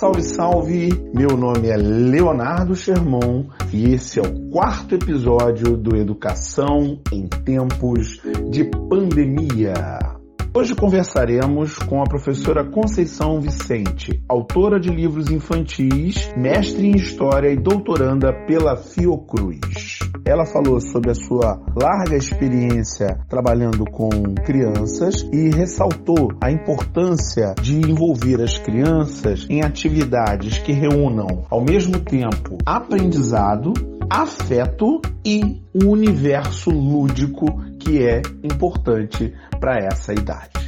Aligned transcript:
Salve, 0.00 0.22
salve! 0.22 0.88
Meu 1.12 1.36
nome 1.36 1.68
é 1.68 1.76
Leonardo 1.76 2.74
Sherman 2.74 3.50
e 3.70 3.92
esse 3.92 4.18
é 4.18 4.22
o 4.22 4.48
quarto 4.48 4.94
episódio 4.94 5.76
do 5.76 5.94
Educação 5.94 6.98
em 7.12 7.28
Tempos 7.28 8.18
de 8.50 8.64
Pandemia. 8.88 10.19
Hoje 10.52 10.74
conversaremos 10.74 11.78
com 11.78 12.02
a 12.02 12.04
professora 12.04 12.64
Conceição 12.64 13.40
Vicente, 13.40 14.20
autora 14.28 14.80
de 14.80 14.90
livros 14.90 15.30
infantis, 15.30 16.28
mestre 16.36 16.88
em 16.88 16.96
História 16.96 17.52
e 17.52 17.56
doutoranda 17.56 18.32
pela 18.46 18.76
Fiocruz. 18.76 20.00
Ela 20.24 20.44
falou 20.44 20.80
sobre 20.80 21.12
a 21.12 21.14
sua 21.14 21.56
larga 21.80 22.16
experiência 22.16 23.20
trabalhando 23.28 23.84
com 23.84 24.10
crianças 24.44 25.22
e 25.32 25.50
ressaltou 25.50 26.32
a 26.42 26.50
importância 26.50 27.54
de 27.62 27.76
envolver 27.76 28.42
as 28.42 28.58
crianças 28.58 29.46
em 29.48 29.62
atividades 29.62 30.58
que 30.58 30.72
reúnam 30.72 31.46
ao 31.48 31.60
mesmo 31.60 32.00
tempo 32.00 32.58
aprendizado, 32.66 33.72
afeto 34.10 35.00
e 35.24 35.62
o 35.72 35.90
universo 35.90 36.70
lúdico 36.70 37.69
que 37.80 38.06
é 38.06 38.22
importante 38.44 39.34
para 39.58 39.78
essa 39.78 40.12
idade. 40.12 40.60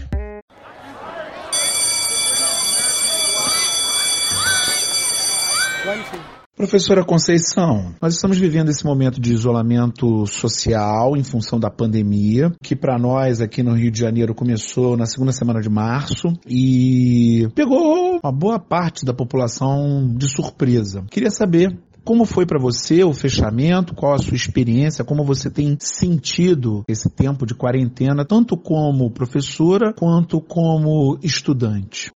Professora 6.56 7.04
Conceição, 7.04 7.92
nós 8.00 8.14
estamos 8.14 8.38
vivendo 8.38 8.68
esse 8.68 8.84
momento 8.84 9.20
de 9.20 9.32
isolamento 9.32 10.26
social 10.26 11.16
em 11.16 11.24
função 11.24 11.58
da 11.58 11.68
pandemia, 11.68 12.52
que 12.62 12.76
para 12.76 12.96
nós 12.98 13.40
aqui 13.40 13.62
no 13.62 13.74
Rio 13.74 13.90
de 13.90 13.98
Janeiro 13.98 14.34
começou 14.34 14.96
na 14.96 15.04
segunda 15.04 15.32
semana 15.32 15.60
de 15.60 15.68
março 15.68 16.28
e 16.46 17.48
pegou 17.54 18.20
uma 18.22 18.32
boa 18.32 18.60
parte 18.60 19.04
da 19.04 19.12
população 19.12 20.14
de 20.16 20.28
surpresa. 20.30 21.04
Queria 21.10 21.30
saber 21.30 21.76
como 22.04 22.24
foi 22.24 22.46
para 22.46 22.58
você 22.58 23.04
o 23.04 23.14
fechamento? 23.14 23.94
Qual 23.94 24.14
a 24.14 24.18
sua 24.18 24.36
experiência? 24.36 25.04
Como 25.04 25.24
você 25.24 25.50
tem 25.50 25.76
sentido 25.80 26.84
esse 26.88 27.08
tempo 27.08 27.46
de 27.46 27.54
quarentena, 27.54 28.24
tanto 28.24 28.56
como 28.56 29.10
professora 29.10 29.92
quanto 29.92 30.40
como 30.40 31.18
estudante? 31.22 32.10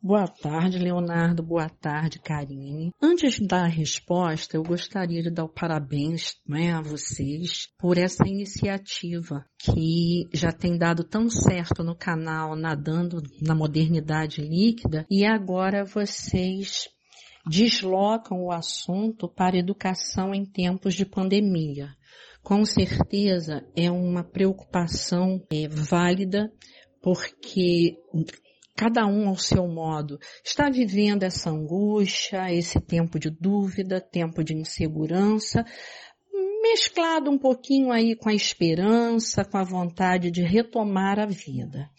Boa 0.00 0.28
tarde, 0.28 0.78
Leonardo. 0.78 1.42
Boa 1.42 1.68
tarde, 1.68 2.20
Karine. 2.20 2.92
Antes 3.02 3.34
de 3.34 3.46
dar 3.48 3.64
a 3.64 3.68
resposta, 3.68 4.56
eu 4.56 4.62
gostaria 4.62 5.20
de 5.20 5.28
dar 5.28 5.48
parabéns 5.48 6.36
né, 6.46 6.72
a 6.72 6.80
vocês 6.80 7.66
por 7.76 7.98
essa 7.98 8.22
iniciativa 8.24 9.44
que 9.58 10.28
já 10.32 10.52
tem 10.52 10.78
dado 10.78 11.02
tão 11.02 11.28
certo 11.28 11.82
no 11.82 11.96
canal 11.96 12.54
Nadando 12.54 13.20
na 13.42 13.56
Modernidade 13.56 14.40
Líquida 14.40 15.04
e 15.10 15.26
agora 15.26 15.84
vocês 15.84 16.88
deslocam 17.48 18.44
o 18.44 18.52
assunto 18.52 19.28
para 19.28 19.58
educação 19.58 20.34
em 20.34 20.44
tempos 20.44 20.94
de 20.94 21.06
pandemia. 21.06 21.88
Com 22.42 22.64
certeza 22.64 23.66
é 23.76 23.90
uma 23.90 24.22
preocupação 24.22 25.42
é, 25.50 25.68
válida, 25.68 26.52
porque 27.02 27.96
cada 28.76 29.06
um 29.06 29.28
ao 29.28 29.36
seu 29.36 29.66
modo 29.66 30.18
está 30.44 30.70
vivendo 30.70 31.24
essa 31.24 31.50
angústia, 31.50 32.52
esse 32.52 32.80
tempo 32.80 33.18
de 33.18 33.30
dúvida, 33.30 34.00
tempo 34.00 34.44
de 34.44 34.54
insegurança, 34.54 35.64
mesclado 36.62 37.30
um 37.30 37.38
pouquinho 37.38 37.90
aí 37.90 38.14
com 38.14 38.28
a 38.28 38.34
esperança, 38.34 39.44
com 39.44 39.58
a 39.58 39.64
vontade 39.64 40.30
de 40.30 40.42
retomar 40.42 41.18
a 41.18 41.26
vida. 41.26 41.90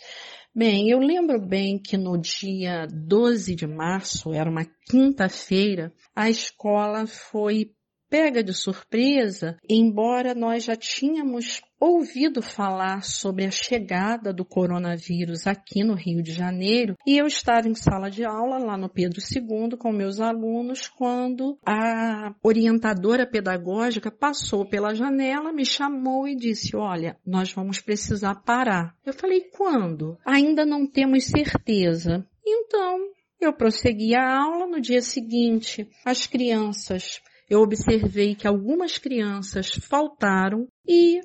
Bem, 0.55 0.89
eu 0.89 0.99
lembro 0.99 1.39
bem 1.39 1.77
que 1.77 1.95
no 1.95 2.17
dia 2.17 2.87
12 2.87 3.55
de 3.55 3.67
março, 3.67 4.33
era 4.33 4.49
uma 4.49 4.65
quinta-feira, 4.89 5.93
a 6.15 6.27
escola 6.27 7.05
foi 7.05 7.71
pega 8.09 8.43
de 8.43 8.51
surpresa, 8.51 9.57
embora 9.69 10.33
nós 10.33 10.63
já 10.63 10.75
tínhamos 10.75 11.61
ouvido 11.79 12.41
falar 12.41 13.03
sobre 13.03 13.45
a 13.45 13.51
chegada 13.51 14.33
do 14.33 14.43
coronavírus 14.43 15.47
aqui 15.47 15.83
no 15.83 15.93
Rio 15.93 16.21
de 16.21 16.31
Janeiro 16.31 16.95
e 17.07 17.17
eu 17.17 17.25
estava 17.25 17.69
em 17.69 17.75
sala 17.75 18.09
de 18.09 18.25
aula 18.25 18.57
lá 18.57 18.77
no 18.77 18.89
Pedro 18.89 19.19
II 19.19 19.77
com 19.77 19.91
meus 19.91 20.19
alunos 20.19 20.87
quando 20.87 21.57
a 21.65 22.33
orientadora 22.43 23.25
pedagógica 23.25 24.11
passou 24.11 24.67
pela 24.67 24.93
janela, 24.93 25.53
me 25.53 25.65
chamou 25.65 26.27
e 26.27 26.35
disse, 26.35 26.75
olha, 26.75 27.17
nós 27.25 27.53
vamos 27.53 27.79
precisar 27.79 28.35
parar. 28.35 28.93
Eu 29.05 29.13
falei, 29.13 29.41
quando? 29.55 30.17
Ainda 30.25 30.65
não 30.65 30.85
temos 30.85 31.25
certeza. 31.25 32.25
Então, 32.45 32.97
eu 33.39 33.53
prossegui 33.53 34.15
a 34.15 34.37
aula 34.37 34.67
no 34.67 34.81
dia 34.81 35.01
seguinte. 35.01 35.87
As 36.05 36.27
crianças 36.27 37.21
eu 37.49 37.61
observei 37.61 38.35
que 38.35 38.47
algumas 38.47 38.99
crianças 38.99 39.71
faltaram 39.71 40.67
e 40.87 41.19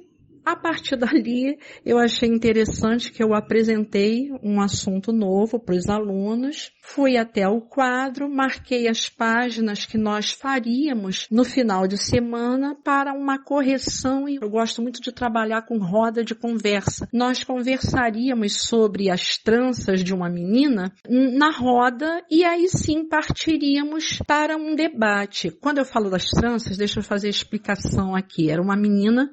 a 0.44 0.54
partir 0.54 0.96
dali, 0.96 1.58
eu 1.84 1.98
achei 1.98 2.28
interessante 2.28 3.10
que 3.10 3.22
eu 3.22 3.34
apresentei 3.34 4.30
um 4.42 4.60
assunto 4.60 5.12
novo 5.12 5.58
para 5.58 5.74
os 5.74 5.88
alunos, 5.88 6.70
fui 6.82 7.16
até 7.16 7.48
o 7.48 7.60
quadro, 7.60 8.28
marquei 8.28 8.86
as 8.88 9.08
páginas 9.08 9.86
que 9.86 9.96
nós 9.96 10.32
faríamos 10.32 11.26
no 11.30 11.44
final 11.44 11.86
de 11.86 11.96
semana 11.96 12.76
para 12.84 13.14
uma 13.14 13.38
correção 13.38 14.28
e 14.28 14.36
eu 14.36 14.50
gosto 14.50 14.82
muito 14.82 15.00
de 15.00 15.12
trabalhar 15.12 15.62
com 15.62 15.78
roda 15.78 16.22
de 16.22 16.34
conversa. 16.34 17.08
Nós 17.12 17.42
conversaríamos 17.42 18.66
sobre 18.68 19.10
as 19.10 19.38
tranças 19.38 20.04
de 20.04 20.12
uma 20.12 20.28
menina 20.28 20.92
na 21.08 21.50
roda 21.50 22.22
e 22.30 22.44
aí 22.44 22.68
sim 22.68 23.08
partiríamos 23.08 24.18
para 24.26 24.56
um 24.56 24.74
debate. 24.74 25.50
Quando 25.50 25.78
eu 25.78 25.84
falo 25.84 26.10
das 26.10 26.28
tranças, 26.30 26.76
deixa 26.76 27.00
eu 27.00 27.04
fazer 27.04 27.28
a 27.28 27.30
explicação 27.30 28.14
aqui. 28.14 28.50
Era 28.50 28.60
uma 28.60 28.76
menina 28.76 29.30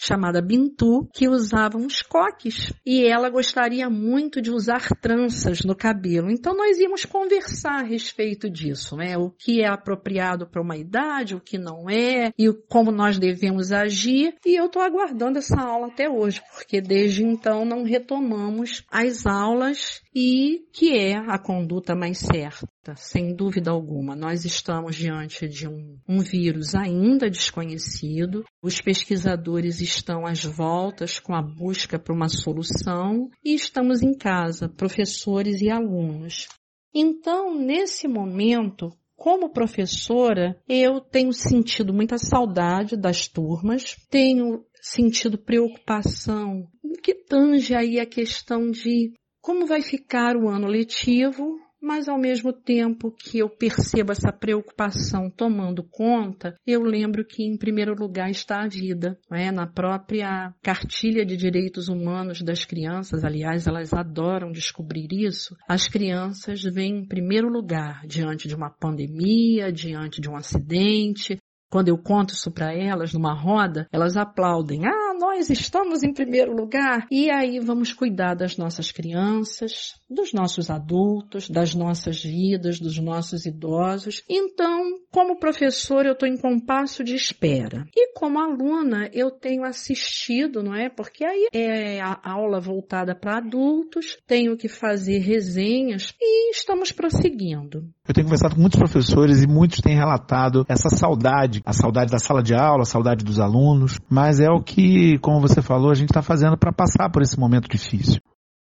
chamada 0.00 0.40
Bintu, 0.40 1.06
que 1.12 1.28
usava 1.28 1.76
uns 1.76 2.00
coques 2.00 2.72
e 2.86 3.04
ela 3.04 3.28
gostaria 3.28 3.90
muito 3.90 4.40
de 4.40 4.50
usar 4.50 4.88
tranças 5.00 5.60
no 5.60 5.76
cabelo. 5.76 6.30
Então 6.30 6.56
nós 6.56 6.78
íamos 6.78 7.04
conversar 7.04 7.80
a 7.80 7.82
respeito 7.82 8.48
disso, 8.48 8.96
né? 8.96 9.18
O 9.18 9.30
que 9.30 9.60
é 9.60 9.68
apropriado 9.68 10.46
para 10.46 10.62
uma 10.62 10.76
idade, 10.76 11.34
o 11.34 11.40
que 11.40 11.58
não 11.58 11.90
é 11.90 12.32
e 12.38 12.50
como 12.68 12.90
nós 12.90 13.18
devemos 13.18 13.72
agir. 13.72 14.34
E 14.46 14.58
eu 14.58 14.66
estou 14.66 14.80
aguardando 14.80 15.38
essa 15.38 15.60
aula 15.60 15.88
até 15.88 16.08
hoje, 16.08 16.40
porque 16.54 16.80
desde 16.80 17.22
então 17.22 17.66
não 17.66 17.84
retomamos 17.84 18.82
as 18.90 19.26
aulas 19.26 20.00
e 20.14 20.66
que 20.72 20.96
é 20.96 21.16
a 21.16 21.38
conduta 21.38 21.94
mais 21.94 22.18
certa. 22.18 22.94
Sem 22.96 23.34
dúvida 23.34 23.70
alguma, 23.70 24.16
nós 24.16 24.44
estamos 24.44 24.96
diante 24.96 25.48
de 25.48 25.68
um, 25.68 25.98
um, 26.08 26.18
vírus 26.18 26.74
ainda 26.74 27.30
desconhecido. 27.30 28.44
Os 28.62 28.80
pesquisadores 28.80 29.80
estão 29.80 30.26
às 30.26 30.44
voltas 30.44 31.18
com 31.18 31.34
a 31.34 31.42
busca 31.42 31.98
por 31.98 32.14
uma 32.14 32.28
solução 32.28 33.30
e 33.44 33.54
estamos 33.54 34.02
em 34.02 34.14
casa, 34.14 34.68
professores 34.68 35.60
e 35.60 35.70
alunos. 35.70 36.48
Então, 36.92 37.54
nesse 37.54 38.08
momento, 38.08 38.90
como 39.16 39.52
professora, 39.52 40.58
eu 40.68 41.00
tenho 41.00 41.32
sentido 41.32 41.92
muita 41.92 42.18
saudade 42.18 42.96
das 42.96 43.28
turmas, 43.28 43.94
tenho 44.08 44.64
sentido 44.80 45.38
preocupação 45.38 46.66
que 47.02 47.14
tange 47.14 47.74
aí 47.74 48.00
a 48.00 48.06
questão 48.06 48.70
de 48.70 49.12
como 49.40 49.66
vai 49.66 49.82
ficar 49.82 50.36
o 50.36 50.48
ano 50.48 50.66
letivo, 50.66 51.58
mas 51.80 52.08
ao 52.08 52.18
mesmo 52.18 52.52
tempo 52.52 53.10
que 53.10 53.38
eu 53.38 53.48
percebo 53.48 54.12
essa 54.12 54.30
preocupação 54.30 55.30
tomando 55.30 55.82
conta, 55.82 56.54
eu 56.66 56.82
lembro 56.82 57.24
que 57.24 57.42
em 57.42 57.56
primeiro 57.56 57.94
lugar 57.94 58.30
está 58.30 58.62
a 58.62 58.68
vida, 58.68 59.18
é? 59.32 59.50
Na 59.50 59.66
própria 59.66 60.54
cartilha 60.62 61.24
de 61.24 61.36
direitos 61.36 61.88
humanos 61.88 62.42
das 62.42 62.64
crianças, 62.64 63.24
aliás, 63.24 63.66
elas 63.66 63.94
adoram 63.94 64.52
descobrir 64.52 65.08
isso. 65.10 65.56
As 65.66 65.88
crianças 65.88 66.62
vêm 66.62 66.98
em 66.98 67.08
primeiro 67.08 67.48
lugar 67.48 68.06
diante 68.06 68.46
de 68.46 68.54
uma 68.54 68.70
pandemia, 68.70 69.72
diante 69.72 70.20
de 70.20 70.28
um 70.28 70.36
acidente, 70.36 71.38
quando 71.70 71.88
eu 71.88 71.96
conto 71.96 72.34
isso 72.34 72.50
para 72.50 72.74
elas 72.74 73.14
numa 73.14 73.32
roda, 73.32 73.86
elas 73.92 74.16
aplaudem. 74.16 74.86
Ah, 74.86 75.09
nós 75.20 75.50
estamos 75.50 76.02
em 76.02 76.14
primeiro 76.14 76.56
lugar. 76.56 77.06
E 77.10 77.30
aí 77.30 77.60
vamos 77.60 77.92
cuidar 77.92 78.34
das 78.34 78.56
nossas 78.56 78.90
crianças, 78.90 80.00
dos 80.08 80.32
nossos 80.32 80.70
adultos, 80.70 81.50
das 81.50 81.74
nossas 81.74 82.22
vidas, 82.22 82.80
dos 82.80 82.98
nossos 82.98 83.44
idosos. 83.44 84.24
Então, 84.26 84.98
como 85.10 85.38
professor, 85.38 86.06
eu 86.06 86.12
estou 86.12 86.28
em 86.28 86.36
compasso 86.36 87.02
de 87.02 87.14
espera. 87.14 87.84
E 87.96 88.12
como 88.14 88.38
aluna, 88.38 89.10
eu 89.12 89.30
tenho 89.30 89.64
assistido, 89.64 90.62
não 90.62 90.74
é? 90.74 90.88
Porque 90.88 91.24
aí 91.24 91.48
é 91.52 92.00
a 92.00 92.18
aula 92.22 92.60
voltada 92.60 93.14
para 93.14 93.38
adultos, 93.38 94.16
tenho 94.26 94.56
que 94.56 94.68
fazer 94.68 95.18
resenhas 95.18 96.14
e 96.20 96.50
estamos 96.52 96.92
prosseguindo. 96.92 97.88
Eu 98.06 98.14
tenho 98.14 98.26
conversado 98.26 98.54
com 98.54 98.60
muitos 98.60 98.78
professores 98.78 99.42
e 99.42 99.46
muitos 99.46 99.80
têm 99.80 99.96
relatado 99.96 100.64
essa 100.68 100.88
saudade, 100.88 101.60
a 101.64 101.72
saudade 101.72 102.10
da 102.10 102.18
sala 102.18 102.42
de 102.42 102.54
aula, 102.54 102.82
a 102.82 102.86
saudade 102.86 103.24
dos 103.24 103.40
alunos, 103.40 103.98
mas 104.08 104.40
é 104.40 104.50
o 104.50 104.62
que, 104.62 105.18
como 105.18 105.40
você 105.40 105.60
falou, 105.60 105.90
a 105.90 105.94
gente 105.94 106.10
está 106.10 106.22
fazendo 106.22 106.56
para 106.56 106.72
passar 106.72 107.10
por 107.10 107.22
esse 107.22 107.38
momento 107.38 107.68
difícil. 107.68 108.20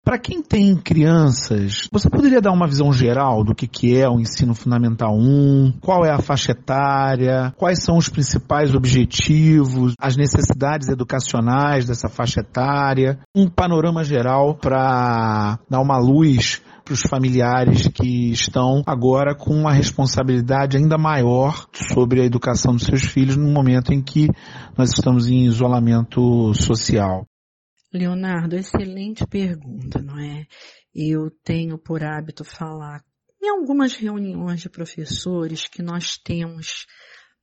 Para 0.09 0.19
quem 0.19 0.41
tem 0.41 0.75
crianças, 0.75 1.87
você 1.93 2.09
poderia 2.09 2.41
dar 2.41 2.51
uma 2.51 2.67
visão 2.67 2.91
geral 2.91 3.45
do 3.45 3.55
que, 3.55 3.67
que 3.67 3.95
é 3.95 4.09
o 4.09 4.19
ensino 4.19 4.55
fundamental 4.55 5.15
1, 5.15 5.75
qual 5.83 6.03
é 6.03 6.11
a 6.11 6.19
faixa 6.19 6.53
etária, 6.53 7.53
quais 7.59 7.85
são 7.85 7.99
os 7.99 8.09
principais 8.09 8.75
objetivos, 8.75 9.93
as 10.01 10.17
necessidades 10.17 10.89
educacionais 10.89 11.85
dessa 11.85 12.09
faixa 12.09 12.41
etária, 12.41 13.19
um 13.37 13.51
panorama 13.51 14.03
geral 14.03 14.55
para 14.55 15.59
dar 15.69 15.81
uma 15.81 15.99
luz 15.99 16.63
para 16.87 16.95
os 16.95 17.03
familiares 17.03 17.87
que 17.89 18.31
estão 18.31 18.83
agora 18.87 19.35
com 19.35 19.55
uma 19.55 19.75
responsabilidade 19.75 20.79
ainda 20.79 20.97
maior 20.97 21.67
sobre 21.75 22.23
a 22.23 22.25
educação 22.25 22.73
dos 22.73 22.85
seus 22.85 23.03
filhos 23.03 23.37
no 23.37 23.53
momento 23.53 23.93
em 23.93 24.01
que 24.01 24.27
nós 24.75 24.89
estamos 24.89 25.29
em 25.29 25.45
isolamento 25.45 26.55
social. 26.55 27.27
Leonardo, 27.93 28.57
excelente 28.57 29.27
pergunta, 29.27 30.03
não 30.03 30.19
é? 30.19 30.47
Eu 30.95 31.31
tenho 31.43 31.79
por 31.79 32.03
hábito 32.03 32.45
falar 32.45 33.03
em 33.43 33.49
algumas 33.49 33.95
reuniões 33.95 34.61
de 34.61 34.69
professores 34.69 35.67
que 35.67 35.83
nós 35.83 36.19
temos 36.19 36.87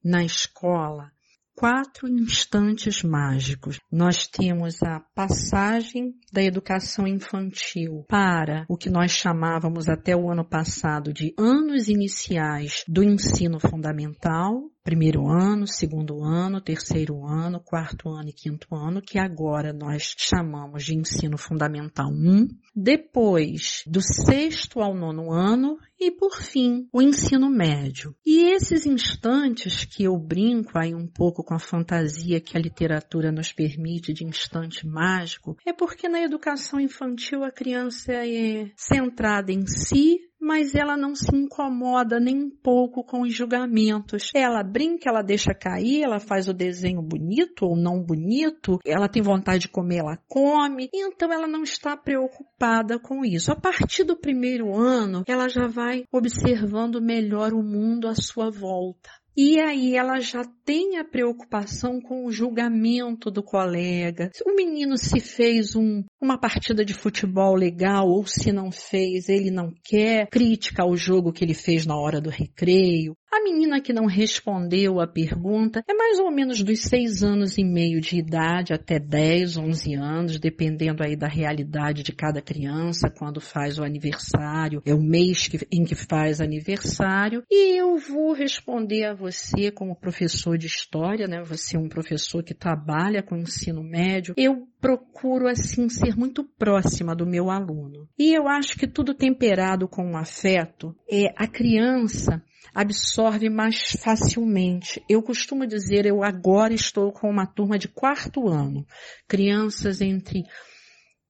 na 0.04 0.24
escola 0.24 1.12
quatro 1.56 2.08
instantes 2.08 3.02
mágicos. 3.02 3.80
Nós 3.90 4.28
temos 4.28 4.84
a 4.84 5.00
passagem 5.16 6.14
da 6.32 6.44
educação 6.44 7.08
infantil 7.08 8.06
para 8.10 8.66
o 8.68 8.78
que 8.78 8.90
nós 8.90 9.12
chamávamos 9.12 9.88
até 9.88 10.16
o 10.16 10.30
ano 10.30 10.44
passado 10.44 11.14
de 11.14 11.34
anos 11.40 11.88
iniciais 11.88 12.84
do 12.88 13.02
ensino 13.02 13.60
fundamental, 13.60 14.70
primeiro 14.86 15.28
ano, 15.28 15.66
segundo 15.66 16.24
ano, 16.24 16.62
terceiro 16.62 17.26
ano, 17.26 17.60
quarto 17.60 18.08
ano 18.08 18.30
e 18.30 18.32
quinto 18.32 18.76
ano, 18.76 19.02
que 19.02 19.18
agora 19.18 19.74
nós 19.74 20.14
chamamos 20.16 20.86
de 20.86 20.96
ensino 20.96 21.40
fundamental 21.40 22.08
1. 22.08 22.48
Depois, 22.76 23.84
do 23.88 24.00
sexto 24.00 24.80
ao 24.82 24.94
nono 24.94 25.32
ano 25.32 25.80
e, 26.00 26.12
por 26.12 26.40
fim, 26.40 26.88
o 26.94 27.02
ensino 27.02 27.50
médio. 27.50 28.16
E 28.24 28.52
esses 28.52 28.86
instantes 28.86 29.86
que 29.86 30.04
eu 30.04 30.16
brinco 30.20 30.78
aí 30.78 30.94
um 30.94 31.08
pouco 31.08 31.44
com 31.44 31.56
a 31.56 31.60
fantasia 31.60 32.40
que 32.40 32.56
a 32.56 32.62
literatura 32.62 33.32
nos 33.32 33.52
permite 33.52 34.14
de 34.14 34.24
instante 34.24 34.86
mágico, 34.86 35.58
é 35.66 35.74
porque 35.74 36.08
na 36.08 36.22
educação 36.22 36.80
infantil 36.80 37.44
a 37.44 37.52
criança 37.52 38.14
é 38.14 38.70
centrada 38.76 39.52
em 39.52 39.66
si, 39.66 40.20
mas 40.46 40.76
ela 40.76 40.96
não 40.96 41.16
se 41.16 41.36
incomoda 41.36 42.20
nem 42.20 42.38
um 42.38 42.50
pouco 42.52 43.04
com 43.04 43.22
os 43.24 43.34
julgamentos. 43.34 44.30
Ela 44.36 44.62
brinca, 44.62 45.10
ela 45.10 45.24
deixa 45.24 45.56
cair, 45.56 46.04
ela 46.04 46.20
faz 46.20 46.48
o 46.48 46.54
desenho 46.54 47.02
bonito 47.02 47.66
ou 47.66 47.76
não 47.76 48.00
bonito, 48.00 48.80
ela 48.86 49.10
tem 49.10 49.24
vontade 49.24 49.62
de 49.62 49.70
comer, 49.70 49.98
ela 49.98 50.20
come, 50.28 50.88
então 50.94 51.34
ela 51.34 51.48
não 51.48 51.64
está 51.64 51.98
preocupada 51.98 53.00
com 53.00 53.26
isso. 53.26 53.52
A 53.52 53.56
partir 53.56 54.04
do 54.04 54.16
primeiro 54.16 54.76
ano, 54.78 55.24
ela 55.28 55.50
já 55.50 55.66
vai 55.66 56.04
observando 56.12 57.02
melhor 57.02 57.52
o 57.52 57.64
mundo 57.64 58.08
à 58.08 58.14
sua 58.14 58.52
volta. 58.52 59.10
E 59.38 59.60
aí 59.60 59.96
ela 59.96 60.22
já 60.22 60.46
tem 60.64 60.98
a 60.98 61.04
preocupação 61.04 62.00
com 62.00 62.26
o 62.26 62.32
julgamento 62.32 63.30
do 63.30 63.44
colega. 63.44 64.30
Se 64.34 64.44
o 64.50 64.56
menino 64.56 64.98
se 64.98 65.20
fez 65.20 65.76
um, 65.76 66.04
uma 66.22 66.40
partida 66.40 66.86
de 66.86 66.94
futebol 66.94 67.54
legal 67.54 68.08
ou 68.08 68.26
se 68.26 68.54
não 68.54 68.72
fez, 68.72 69.28
ele 69.28 69.52
não 69.52 69.74
quer, 69.84 70.30
crítica 70.30 70.84
ao 70.84 70.96
jogo 70.96 71.34
que 71.34 71.44
ele 71.44 71.54
fez 71.54 71.86
na 71.86 71.98
hora 71.98 72.22
do 72.22 72.30
recreio. 72.30 73.14
A 73.36 73.44
menina 73.44 73.82
que 73.82 73.92
não 73.92 74.06
respondeu 74.06 75.02
a 75.02 75.06
pergunta 75.06 75.84
é 75.90 75.94
mais 75.94 76.20
ou 76.20 76.32
menos 76.32 76.64
dos 76.64 76.80
seis 76.84 77.22
anos 77.22 77.58
e 77.58 77.66
meio 77.66 78.00
de 78.00 78.18
idade 78.18 78.74
até 78.74 78.98
10, 78.98 79.58
11 79.58 79.94
anos, 79.94 80.40
dependendo 80.40 81.04
aí 81.04 81.18
da 81.18 81.28
realidade 81.28 82.02
de 82.02 82.14
cada 82.14 82.42
criança, 82.42 83.10
quando 83.10 83.42
faz 83.42 83.78
o 83.78 83.84
aniversário, 83.84 84.82
é 84.86 84.94
o 84.94 85.04
mês 85.04 85.50
que, 85.50 85.68
em 85.70 85.84
que 85.84 85.96
faz 85.96 86.40
aniversário. 86.40 87.44
E 87.52 87.78
eu 87.78 87.98
vou 87.98 88.32
responder 88.32 89.04
a 89.04 89.14
você 89.14 89.70
como 89.70 90.00
professor 90.00 90.58
de 90.58 90.68
história, 90.68 91.28
né? 91.28 91.44
Você 91.44 91.76
é 91.76 91.80
um 91.80 91.90
professor 91.90 92.42
que 92.42 92.54
trabalha 92.54 93.22
com 93.22 93.36
ensino 93.36 93.84
médio. 93.84 94.34
Eu 94.38 94.66
procuro 94.80 95.50
assim 95.50 95.90
ser 95.90 96.16
muito 96.16 96.42
próxima 96.58 97.14
do 97.14 97.26
meu 97.26 97.52
aluno. 97.52 98.08
E 98.18 98.34
eu 98.34 98.48
acho 98.48 98.78
que 98.78 98.88
tudo 98.88 99.14
temperado 99.14 99.90
com 99.90 100.06
um 100.06 100.18
afeto 100.18 100.96
é 101.12 101.34
a 101.36 101.46
criança 101.48 102.42
absorve 102.74 103.50
mais 103.50 103.92
facilmente. 104.00 105.04
Eu 105.10 105.22
costumo 105.22 105.66
dizer, 105.66 106.06
eu 106.06 106.24
agora 106.24 106.74
estou 106.74 107.12
com 107.12 107.30
uma 107.30 107.46
turma 107.46 107.78
de 107.78 107.88
quarto 107.88 108.48
ano, 108.48 108.86
crianças 109.28 110.02
entre 110.02 110.44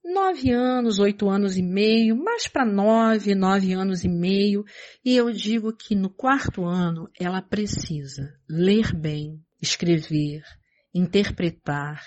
nove 0.04 0.52
anos, 0.52 1.00
oito 1.00 1.28
anos 1.30 1.58
e 1.58 1.64
meio, 1.64 2.16
mais 2.16 2.48
para 2.48 2.66
nove, 2.66 3.34
nove 3.34 3.74
anos 3.74 4.04
e 4.04 4.08
meio, 4.08 4.64
e 5.04 5.16
eu 5.16 5.32
digo 5.32 5.76
que 5.76 5.96
no 5.96 6.10
quarto 6.10 6.64
ano 6.64 7.10
ela 7.20 7.42
precisa 7.42 8.32
ler 8.48 8.94
bem, 8.94 9.42
escrever, 9.62 10.44
interpretar, 10.94 12.06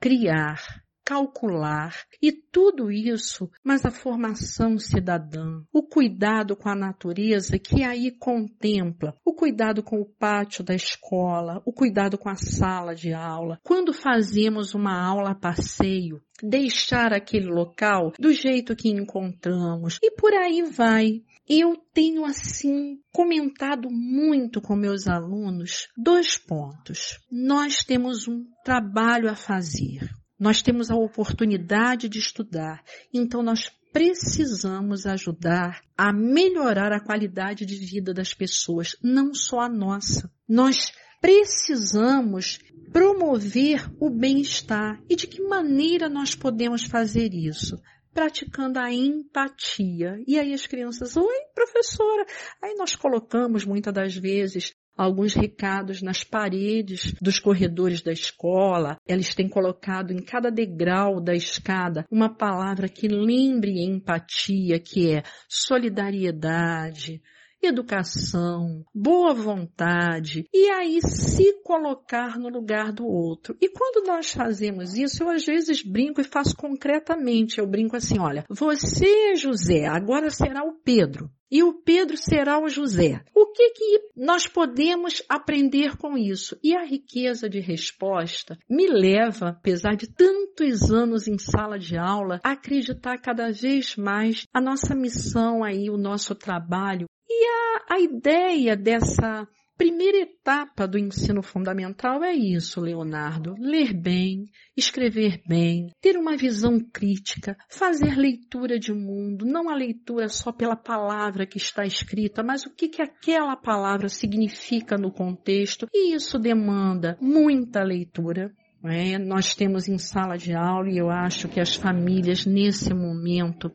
criar, 0.00 0.62
calcular 1.10 1.92
e 2.22 2.30
tudo 2.30 2.88
isso, 2.88 3.50
mas 3.64 3.84
a 3.84 3.90
formação 3.90 4.78
cidadã, 4.78 5.60
o 5.72 5.82
cuidado 5.82 6.54
com 6.54 6.68
a 6.68 6.76
natureza 6.76 7.58
que 7.58 7.82
aí 7.82 8.12
contempla, 8.12 9.16
o 9.24 9.34
cuidado 9.34 9.82
com 9.82 10.00
o 10.00 10.06
pátio 10.06 10.62
da 10.62 10.72
escola, 10.72 11.60
o 11.66 11.72
cuidado 11.72 12.16
com 12.16 12.28
a 12.28 12.36
sala 12.36 12.94
de 12.94 13.12
aula. 13.12 13.58
Quando 13.64 13.92
fazemos 13.92 14.72
uma 14.72 15.04
aula 15.04 15.30
a 15.30 15.34
passeio, 15.34 16.22
deixar 16.40 17.12
aquele 17.12 17.48
local 17.48 18.12
do 18.16 18.32
jeito 18.32 18.76
que 18.76 18.88
encontramos 18.88 19.98
e 20.00 20.12
por 20.12 20.32
aí 20.32 20.62
vai. 20.62 21.24
Eu 21.48 21.76
tenho 21.92 22.24
assim 22.24 23.00
comentado 23.12 23.90
muito 23.90 24.60
com 24.60 24.76
meus 24.76 25.08
alunos 25.08 25.88
dois 25.96 26.38
pontos. 26.38 27.18
Nós 27.28 27.82
temos 27.82 28.28
um 28.28 28.44
trabalho 28.64 29.28
a 29.28 29.34
fazer. 29.34 30.08
Nós 30.40 30.62
temos 30.62 30.90
a 30.90 30.96
oportunidade 30.96 32.08
de 32.08 32.18
estudar, 32.18 32.82
então 33.12 33.42
nós 33.42 33.70
precisamos 33.92 35.04
ajudar 35.04 35.82
a 35.98 36.12
melhorar 36.12 36.92
a 36.92 37.00
qualidade 37.00 37.66
de 37.66 37.76
vida 37.76 38.14
das 38.14 38.32
pessoas, 38.32 38.96
não 39.02 39.34
só 39.34 39.60
a 39.60 39.68
nossa. 39.68 40.32
Nós 40.48 40.92
precisamos 41.20 42.58
promover 42.90 43.86
o 44.00 44.08
bem-estar. 44.08 44.98
E 45.08 45.14
de 45.14 45.26
que 45.26 45.42
maneira 45.42 46.08
nós 46.08 46.34
podemos 46.34 46.84
fazer 46.84 47.34
isso? 47.34 47.78
praticando 48.12 48.78
a 48.78 48.92
empatia. 48.92 50.22
E 50.26 50.38
aí 50.38 50.52
as 50.52 50.66
crianças, 50.66 51.16
oi 51.16 51.38
professora. 51.54 52.26
Aí 52.62 52.74
nós 52.74 52.96
colocamos 52.96 53.64
muitas 53.64 53.94
das 53.94 54.16
vezes 54.16 54.74
alguns 55.00 55.34
recados 55.34 56.02
nas 56.02 56.22
paredes 56.22 57.14
dos 57.20 57.38
corredores 57.38 58.02
da 58.02 58.12
escola. 58.12 58.98
Eles 59.06 59.34
têm 59.34 59.48
colocado 59.48 60.12
em 60.12 60.22
cada 60.22 60.50
degrau 60.50 61.20
da 61.20 61.34
escada 61.34 62.04
uma 62.10 62.28
palavra 62.28 62.88
que 62.88 63.08
lembre 63.08 63.82
empatia, 63.82 64.78
que 64.78 65.10
é 65.10 65.22
solidariedade, 65.48 67.22
educação, 67.62 68.84
boa 68.94 69.32
vontade 69.32 70.46
e 70.52 70.68
aí 70.70 71.00
se 71.02 71.62
colocar 71.62 72.38
no 72.38 72.48
lugar 72.48 72.92
do 72.92 73.06
outro. 73.06 73.56
E 73.60 73.68
quando 73.70 74.06
nós 74.06 74.30
fazemos 74.32 74.94
isso, 74.96 75.22
eu 75.22 75.30
às 75.30 75.44
vezes 75.44 75.82
brinco 75.82 76.20
e 76.20 76.24
faço 76.24 76.54
concretamente. 76.56 77.58
Eu 77.58 77.66
brinco 77.66 77.96
assim, 77.96 78.18
olha, 78.18 78.44
você, 78.50 79.34
José, 79.34 79.86
agora 79.86 80.30
será 80.30 80.62
o 80.62 80.74
Pedro. 80.82 81.30
E 81.50 81.62
o 81.62 81.74
Pedro 81.74 82.16
será 82.16 82.58
o 82.62 82.68
José. 82.68 83.24
O 83.34 83.46
que 83.46 83.70
que 83.70 84.00
nós 84.16 84.46
podemos 84.46 85.22
aprender 85.28 85.96
com 85.96 86.16
isso? 86.16 86.56
E 86.62 86.76
a 86.76 86.84
riqueza 86.84 87.48
de 87.48 87.58
resposta 87.58 88.56
me 88.68 88.86
leva, 88.86 89.48
apesar 89.48 89.96
de 89.96 90.06
tantos 90.06 90.90
anos 90.92 91.26
em 91.26 91.38
sala 91.38 91.78
de 91.78 91.96
aula, 91.96 92.40
a 92.44 92.52
acreditar 92.52 93.18
cada 93.18 93.50
vez 93.50 93.96
mais 93.96 94.46
a 94.54 94.60
nossa 94.60 94.94
missão 94.94 95.64
aí, 95.64 95.90
o 95.90 95.96
nosso 95.96 96.34
trabalho 96.34 97.06
e 97.28 97.46
a, 97.46 97.94
a 97.94 98.00
ideia 98.00 98.76
dessa 98.76 99.46
primeira 99.80 100.18
etapa 100.18 100.86
do 100.86 100.98
ensino 100.98 101.42
fundamental 101.42 102.22
é 102.22 102.34
isso, 102.34 102.82
Leonardo. 102.82 103.54
Ler 103.58 103.94
bem, 103.94 104.44
escrever 104.76 105.40
bem, 105.48 105.86
ter 106.02 106.18
uma 106.18 106.36
visão 106.36 106.78
crítica, 106.92 107.56
fazer 107.70 108.14
leitura 108.14 108.78
de 108.78 108.92
mundo, 108.92 109.46
não 109.46 109.70
a 109.70 109.74
leitura 109.74 110.28
só 110.28 110.52
pela 110.52 110.76
palavra 110.76 111.46
que 111.46 111.56
está 111.56 111.86
escrita, 111.86 112.42
mas 112.42 112.66
o 112.66 112.74
que, 112.74 112.88
que 112.88 113.00
aquela 113.00 113.56
palavra 113.56 114.10
significa 114.10 114.98
no 114.98 115.10
contexto. 115.10 115.86
E 115.94 116.14
isso 116.14 116.38
demanda 116.38 117.16
muita 117.18 117.82
leitura, 117.82 118.52
é, 118.84 119.18
nós 119.18 119.54
temos 119.54 119.88
em 119.88 119.98
sala 119.98 120.36
de 120.36 120.54
aula 120.54 120.90
e 120.90 120.96
eu 120.98 121.10
acho 121.10 121.48
que 121.48 121.60
as 121.60 121.74
famílias 121.74 122.46
nesse 122.46 122.94
momento 122.94 123.70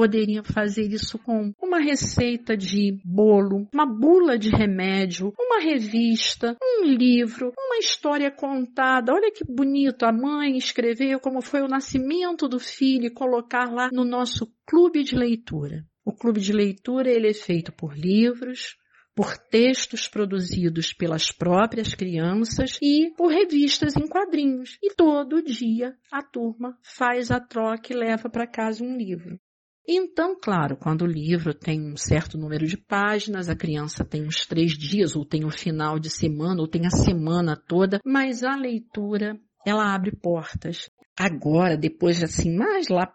poderiam 0.00 0.42
fazer 0.42 0.90
isso 0.90 1.18
com 1.18 1.52
uma 1.60 1.78
receita 1.78 2.56
de 2.56 2.98
bolo, 3.04 3.68
uma 3.70 3.84
bula 3.84 4.38
de 4.38 4.48
remédio, 4.48 5.30
uma 5.38 5.60
revista, 5.60 6.56
um 6.58 6.86
livro, 6.86 7.52
uma 7.54 7.76
história 7.76 8.30
contada. 8.30 9.12
Olha 9.12 9.30
que 9.30 9.44
bonito 9.44 10.06
a 10.06 10.10
mãe 10.10 10.56
escrever 10.56 11.20
como 11.20 11.42
foi 11.42 11.60
o 11.60 11.68
nascimento 11.68 12.48
do 12.48 12.58
filho 12.58 13.04
e 13.04 13.10
colocar 13.10 13.70
lá 13.70 13.90
no 13.92 14.02
nosso 14.02 14.50
clube 14.66 15.04
de 15.04 15.14
leitura. 15.14 15.84
O 16.02 16.14
clube 16.14 16.40
de 16.40 16.54
leitura 16.54 17.10
ele 17.10 17.28
é 17.28 17.34
feito 17.34 17.70
por 17.70 17.94
livros, 17.94 18.78
por 19.14 19.36
textos 19.36 20.08
produzidos 20.08 20.94
pelas 20.94 21.30
próprias 21.30 21.94
crianças 21.94 22.78
e 22.80 23.12
por 23.18 23.28
revistas 23.28 23.94
em 23.98 24.08
quadrinhos. 24.08 24.78
E 24.82 24.94
todo 24.94 25.42
dia 25.42 25.94
a 26.10 26.22
turma 26.22 26.78
faz 26.82 27.30
a 27.30 27.38
troca 27.38 27.92
e 27.92 27.96
leva 27.96 28.30
para 28.30 28.46
casa 28.46 28.82
um 28.82 28.96
livro. 28.96 29.38
Então, 29.86 30.36
claro, 30.40 30.76
quando 30.76 31.02
o 31.02 31.06
livro 31.06 31.52
tem 31.54 31.80
um 31.80 31.96
certo 31.96 32.38
número 32.38 32.66
de 32.66 32.76
páginas, 32.76 33.48
a 33.48 33.56
criança 33.56 34.04
tem 34.04 34.26
uns 34.26 34.46
três 34.46 34.72
dias, 34.72 35.16
ou 35.16 35.24
tem 35.24 35.44
o 35.44 35.50
final 35.50 35.98
de 35.98 36.10
semana, 36.10 36.60
ou 36.60 36.68
tem 36.68 36.86
a 36.86 36.90
semana 36.90 37.56
toda, 37.56 37.98
mas 38.04 38.42
a 38.42 38.54
leitura, 38.54 39.38
ela 39.66 39.94
abre 39.94 40.12
portas. 40.14 40.90
Agora, 41.18 41.76
depois 41.76 42.22
assim, 42.22 42.54
mais 42.56 42.88
lá 42.88 43.12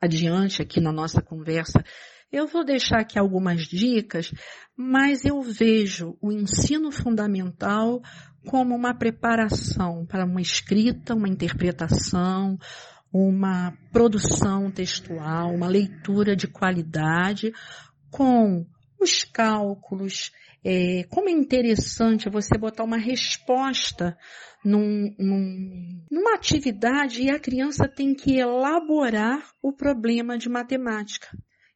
adiante 0.00 0.62
aqui 0.62 0.80
na 0.80 0.92
nossa 0.92 1.20
conversa, 1.20 1.82
eu 2.32 2.46
vou 2.48 2.64
deixar 2.64 3.00
aqui 3.00 3.18
algumas 3.18 3.62
dicas, 3.62 4.32
mas 4.76 5.24
eu 5.24 5.40
vejo 5.40 6.16
o 6.20 6.32
ensino 6.32 6.90
fundamental 6.90 8.00
como 8.48 8.74
uma 8.74 8.92
preparação 8.92 10.04
para 10.04 10.24
uma 10.24 10.40
escrita, 10.40 11.14
uma 11.14 11.28
interpretação, 11.28 12.58
uma 13.16 13.72
produção 13.92 14.72
textual, 14.72 15.54
uma 15.54 15.68
leitura 15.68 16.34
de 16.34 16.48
qualidade 16.48 17.52
com 18.10 18.66
os 19.00 19.22
cálculos. 19.22 20.32
É, 20.64 21.04
como 21.08 21.28
é 21.28 21.32
interessante 21.32 22.28
você 22.28 22.58
botar 22.58 22.82
uma 22.82 22.96
resposta 22.96 24.18
num, 24.64 25.14
num, 25.16 26.04
numa 26.10 26.34
atividade 26.34 27.22
e 27.22 27.30
a 27.30 27.38
criança 27.38 27.86
tem 27.86 28.14
que 28.14 28.36
elaborar 28.36 29.48
o 29.62 29.72
problema 29.72 30.36
de 30.36 30.48
matemática. 30.48 31.28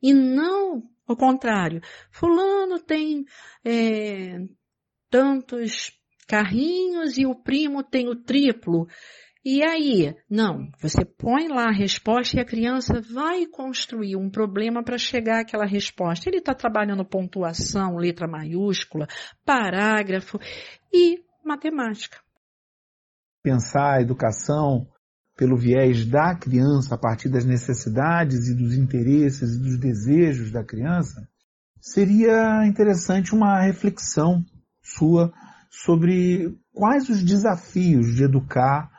E 0.02 0.12
não 0.12 0.82
o 1.06 1.14
contrário. 1.14 1.80
Fulano 2.10 2.80
tem 2.80 3.24
é, 3.64 4.40
tantos 5.08 5.92
carrinhos 6.26 7.16
e 7.16 7.24
o 7.24 7.34
primo 7.34 7.84
tem 7.84 8.08
o 8.08 8.16
triplo. 8.16 8.88
E 9.50 9.62
aí? 9.62 10.14
Não, 10.28 10.70
você 10.78 11.06
põe 11.06 11.48
lá 11.48 11.68
a 11.68 11.74
resposta 11.74 12.36
e 12.36 12.40
a 12.40 12.44
criança 12.44 13.00
vai 13.00 13.46
construir 13.46 14.14
um 14.14 14.28
problema 14.28 14.84
para 14.84 14.98
chegar 14.98 15.40
àquela 15.40 15.64
resposta. 15.64 16.28
Ele 16.28 16.36
está 16.36 16.52
trabalhando 16.52 17.02
pontuação, 17.02 17.96
letra 17.96 18.28
maiúscula, 18.28 19.06
parágrafo 19.46 20.38
e 20.92 21.24
matemática. 21.42 22.18
Pensar 23.42 23.94
a 23.94 24.02
educação 24.02 24.86
pelo 25.34 25.56
viés 25.56 26.04
da 26.04 26.34
criança, 26.34 26.94
a 26.94 26.98
partir 26.98 27.30
das 27.30 27.46
necessidades 27.46 28.48
e 28.48 28.54
dos 28.54 28.74
interesses 28.74 29.56
e 29.56 29.62
dos 29.62 29.78
desejos 29.78 30.52
da 30.52 30.62
criança, 30.62 31.26
seria 31.80 32.66
interessante 32.66 33.34
uma 33.34 33.62
reflexão 33.62 34.44
sua 34.82 35.32
sobre 35.70 36.54
quais 36.70 37.08
os 37.08 37.24
desafios 37.24 38.14
de 38.14 38.24
educar 38.24 38.97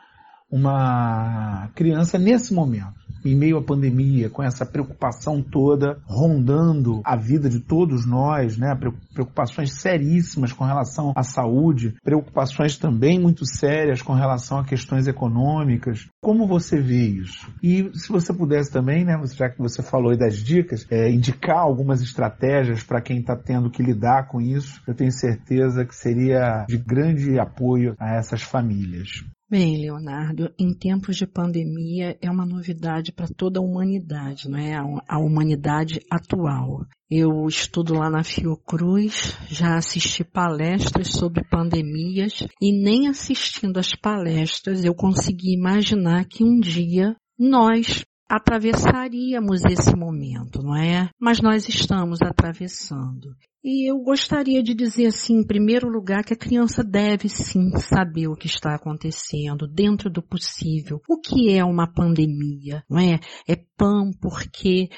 uma 0.50 1.70
criança 1.74 2.18
nesse 2.18 2.52
momento 2.52 3.00
em 3.24 3.34
meio 3.34 3.58
à 3.58 3.62
pandemia, 3.62 4.30
com 4.30 4.42
essa 4.42 4.64
preocupação 4.64 5.42
toda 5.42 5.98
rondando 6.06 7.00
a 7.04 7.16
vida 7.16 7.48
de 7.48 7.60
todos 7.60 8.06
nós, 8.06 8.56
né? 8.56 8.74
Preocupações 9.12 9.74
seríssimas 9.80 10.52
com 10.52 10.64
relação 10.64 11.12
à 11.14 11.22
saúde, 11.22 11.94
preocupações 12.02 12.78
também 12.78 13.20
muito 13.20 13.44
sérias 13.44 14.02
com 14.02 14.14
relação 14.14 14.58
a 14.58 14.64
questões 14.64 15.06
econômicas. 15.06 16.08
Como 16.22 16.46
você 16.46 16.80
vê 16.80 17.06
isso? 17.06 17.52
E 17.62 17.90
se 17.94 18.10
você 18.10 18.32
pudesse 18.32 18.72
também, 18.72 19.04
né, 19.04 19.20
já 19.34 19.48
que 19.48 19.58
você 19.58 19.82
falou 19.82 20.10
aí 20.10 20.18
das 20.18 20.36
dicas, 20.36 20.86
é, 20.90 21.10
indicar 21.10 21.58
algumas 21.58 22.00
estratégias 22.00 22.82
para 22.82 23.00
quem 23.00 23.20
está 23.20 23.36
tendo 23.36 23.70
que 23.70 23.82
lidar 23.82 24.28
com 24.28 24.40
isso, 24.40 24.80
eu 24.86 24.94
tenho 24.94 25.12
certeza 25.12 25.84
que 25.84 25.94
seria 25.94 26.64
de 26.68 26.78
grande 26.78 27.38
apoio 27.38 27.94
a 27.98 28.14
essas 28.14 28.42
famílias. 28.42 29.24
Bem, 29.50 29.80
Leonardo, 29.80 30.54
em 30.56 30.72
tempos 30.72 31.16
de 31.16 31.26
pandemia 31.26 32.16
é 32.22 32.30
uma 32.30 32.46
novidade 32.46 33.10
para 33.10 33.26
toda 33.26 33.58
a 33.58 33.62
humanidade, 33.62 34.48
não 34.48 34.56
é? 34.56 34.76
A 35.08 35.18
humanidade 35.18 35.98
atual. 36.08 36.86
Eu 37.10 37.48
estudo 37.48 37.94
lá 37.94 38.08
na 38.08 38.22
Fiocruz, 38.22 39.36
já 39.48 39.74
assisti 39.74 40.22
palestras 40.22 41.08
sobre 41.08 41.42
pandemias 41.42 42.46
e 42.62 42.70
nem 42.70 43.08
assistindo 43.08 43.78
às 43.78 43.92
palestras 43.92 44.84
eu 44.84 44.94
consegui 44.94 45.52
imaginar 45.52 46.26
que 46.26 46.44
um 46.44 46.60
dia 46.60 47.16
nós 47.36 48.04
atravessaríamos 48.30 49.64
esse 49.64 49.96
momento, 49.96 50.62
não 50.62 50.76
é? 50.76 51.10
Mas 51.20 51.40
nós 51.40 51.68
estamos 51.68 52.22
atravessando. 52.22 53.34
E 53.62 53.90
eu 53.90 53.98
gostaria 53.98 54.62
de 54.62 54.72
dizer 54.72 55.06
assim, 55.06 55.40
em 55.40 55.46
primeiro 55.46 55.88
lugar, 55.88 56.24
que 56.24 56.32
a 56.32 56.38
criança 56.38 56.84
deve 56.84 57.28
sim 57.28 57.70
saber 57.76 58.28
o 58.28 58.36
que 58.36 58.46
está 58.46 58.74
acontecendo 58.74 59.66
dentro 59.66 60.08
do 60.08 60.22
possível. 60.22 61.02
O 61.08 61.20
que 61.20 61.50
é 61.52 61.64
uma 61.64 61.92
pandemia, 61.92 62.84
não 62.88 63.00
é? 63.00 63.18
É 63.48 63.56
pão 63.76 64.12
porque 64.20 64.88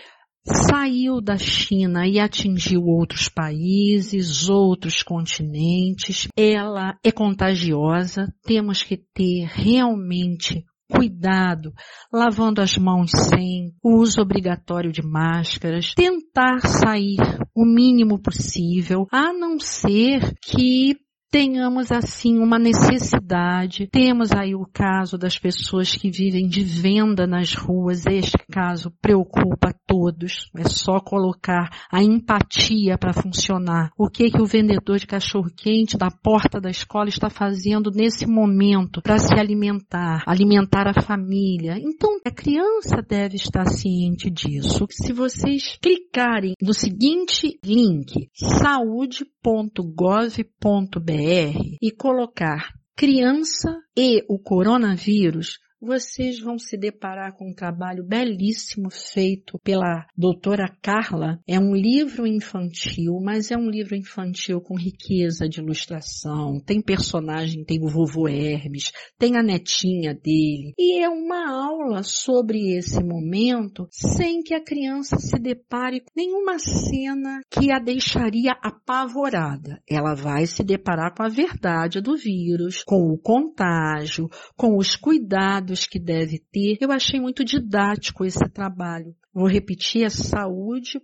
saiu 0.45 1.21
da 1.21 1.37
China 1.37 2.07
e 2.07 2.21
atingiu 2.21 2.83
outros 2.85 3.29
países, 3.29 4.49
outros 4.49 5.03
continentes. 5.03 6.29
Ela 6.37 6.99
é 7.03 7.11
contagiosa, 7.11 8.33
temos 8.45 8.83
que 8.83 8.97
ter 8.97 9.47
realmente 9.47 10.65
cuidado, 10.95 11.73
lavando 12.13 12.61
as 12.61 12.77
mãos 12.77 13.11
sem, 13.11 13.73
o 13.83 14.01
uso 14.01 14.21
obrigatório 14.21 14.93
de 14.93 15.03
máscaras, 15.03 15.95
tentar 15.95 16.61
sair 16.61 17.17
o 17.55 17.65
mínimo 17.65 18.21
possível, 18.21 19.07
a 19.11 19.33
não 19.33 19.59
ser 19.59 20.35
que 20.43 20.97
tenhamos 21.33 21.91
assim 21.91 22.39
uma 22.39 22.59
necessidade. 22.59 23.89
Temos 23.91 24.33
aí 24.33 24.55
o 24.55 24.67
caso 24.71 25.17
das 25.17 25.39
pessoas 25.39 25.97
que 25.97 26.11
vivem 26.11 26.47
de 26.47 26.63
venda 26.63 27.27
nas 27.27 27.55
ruas. 27.55 28.05
Este 28.07 28.37
caso 28.53 28.93
preocupa 29.01 29.75
todos. 29.93 30.51
É 30.57 30.67
só 30.67 31.01
colocar 31.01 31.69
a 31.93 32.03
empatia 32.03 32.97
para 32.97 33.13
funcionar. 33.13 33.91
O 33.99 34.09
que 34.09 34.31
que 34.31 34.41
o 34.41 34.47
vendedor 34.47 34.97
de 34.99 35.07
cachorro 35.07 35.51
quente 35.55 35.99
da 35.99 36.09
porta 36.11 36.59
da 36.59 36.71
escola 36.71 37.11
está 37.11 37.29
fazendo 37.29 37.91
nesse 37.91 38.27
momento 38.27 39.03
para 39.03 39.19
se 39.19 39.35
alimentar, 39.35 40.23
alimentar 40.27 40.89
a 40.89 41.03
família? 41.03 41.77
Então, 41.79 42.19
a 42.25 42.31
criança 42.31 43.03
deve 43.07 43.37
estar 43.37 43.67
ciente 43.67 44.31
disso. 44.31 44.87
Se 44.91 45.13
vocês 45.13 45.77
clicarem 45.83 46.55
no 46.63 46.73
seguinte 46.73 47.59
link, 47.63 48.31
saúde.gov.br 48.33 49.23
e 51.83 51.91
colocar 51.91 52.73
criança 52.97 53.77
e 53.97 54.25
o 54.29 54.39
coronavírus, 54.39 55.59
vocês 55.83 56.39
vão 56.39 56.59
se 56.59 56.77
deparar 56.77 57.37
com 57.37 57.51
um 57.51 57.55
trabalho 57.55 58.05
belíssimo 58.07 58.89
feito 58.89 59.59
pela 59.65 60.07
doutora 60.17 60.69
Carla. 60.81 61.41
É 61.45 61.59
um 61.59 61.75
livro 61.75 62.25
infantil, 62.25 63.19
mas 63.21 63.51
é 63.51 63.57
um 63.57 63.69
livro 63.69 63.97
infantil 63.97 64.61
com 64.61 64.79
riqueza 64.79 65.49
de 65.49 65.61
ilustração. 65.61 66.61
Tem 66.65 66.81
personagem, 66.81 67.65
tem 67.65 67.81
o 67.83 67.89
vovô 67.89 68.29
Hermes, 68.29 68.93
tem 69.19 69.37
a 69.37 69.43
netinha 69.43 70.15
dele. 70.15 70.73
E 70.79 71.03
é 71.03 71.09
uma 71.09 71.51
aula 71.51 72.05
sobre 72.05 72.77
esse 72.77 73.03
momento 73.03 73.89
sem 73.91 74.41
que 74.43 74.55
a 74.55 74.63
criança 74.63 75.17
se 75.19 75.37
depare 75.37 76.01
com 76.01 76.13
nenhuma 76.17 76.61
cena 76.61 77.41
que 77.51 77.73
a 77.73 77.81
deixaria 77.81 78.53
apavorada. 78.63 79.83
Ela 79.91 80.15
vai 80.15 80.47
se 80.47 80.63
deparar 80.63 81.13
com 81.13 81.25
a 81.25 81.29
verdade 81.29 82.01
do 82.01 82.17
vírus, 82.17 82.85
com 82.85 83.13
o 83.13 83.19
contágio, 83.19 84.29
com 84.57 84.77
os 84.77 84.95
cuidados 84.95 85.72
cuidados 85.73 85.87
que 85.87 85.99
deve 85.99 86.39
ter. 86.51 86.79
Eu 86.81 86.93
achei 86.93 87.21
muito 87.21 87.45
didático 87.45 88.25
esse 88.25 88.49
trabalho. 88.51 89.15
Vou 89.33 89.49
repetir, 89.49 90.05
é 90.05 90.11
saúde.gov.br, 90.11 91.01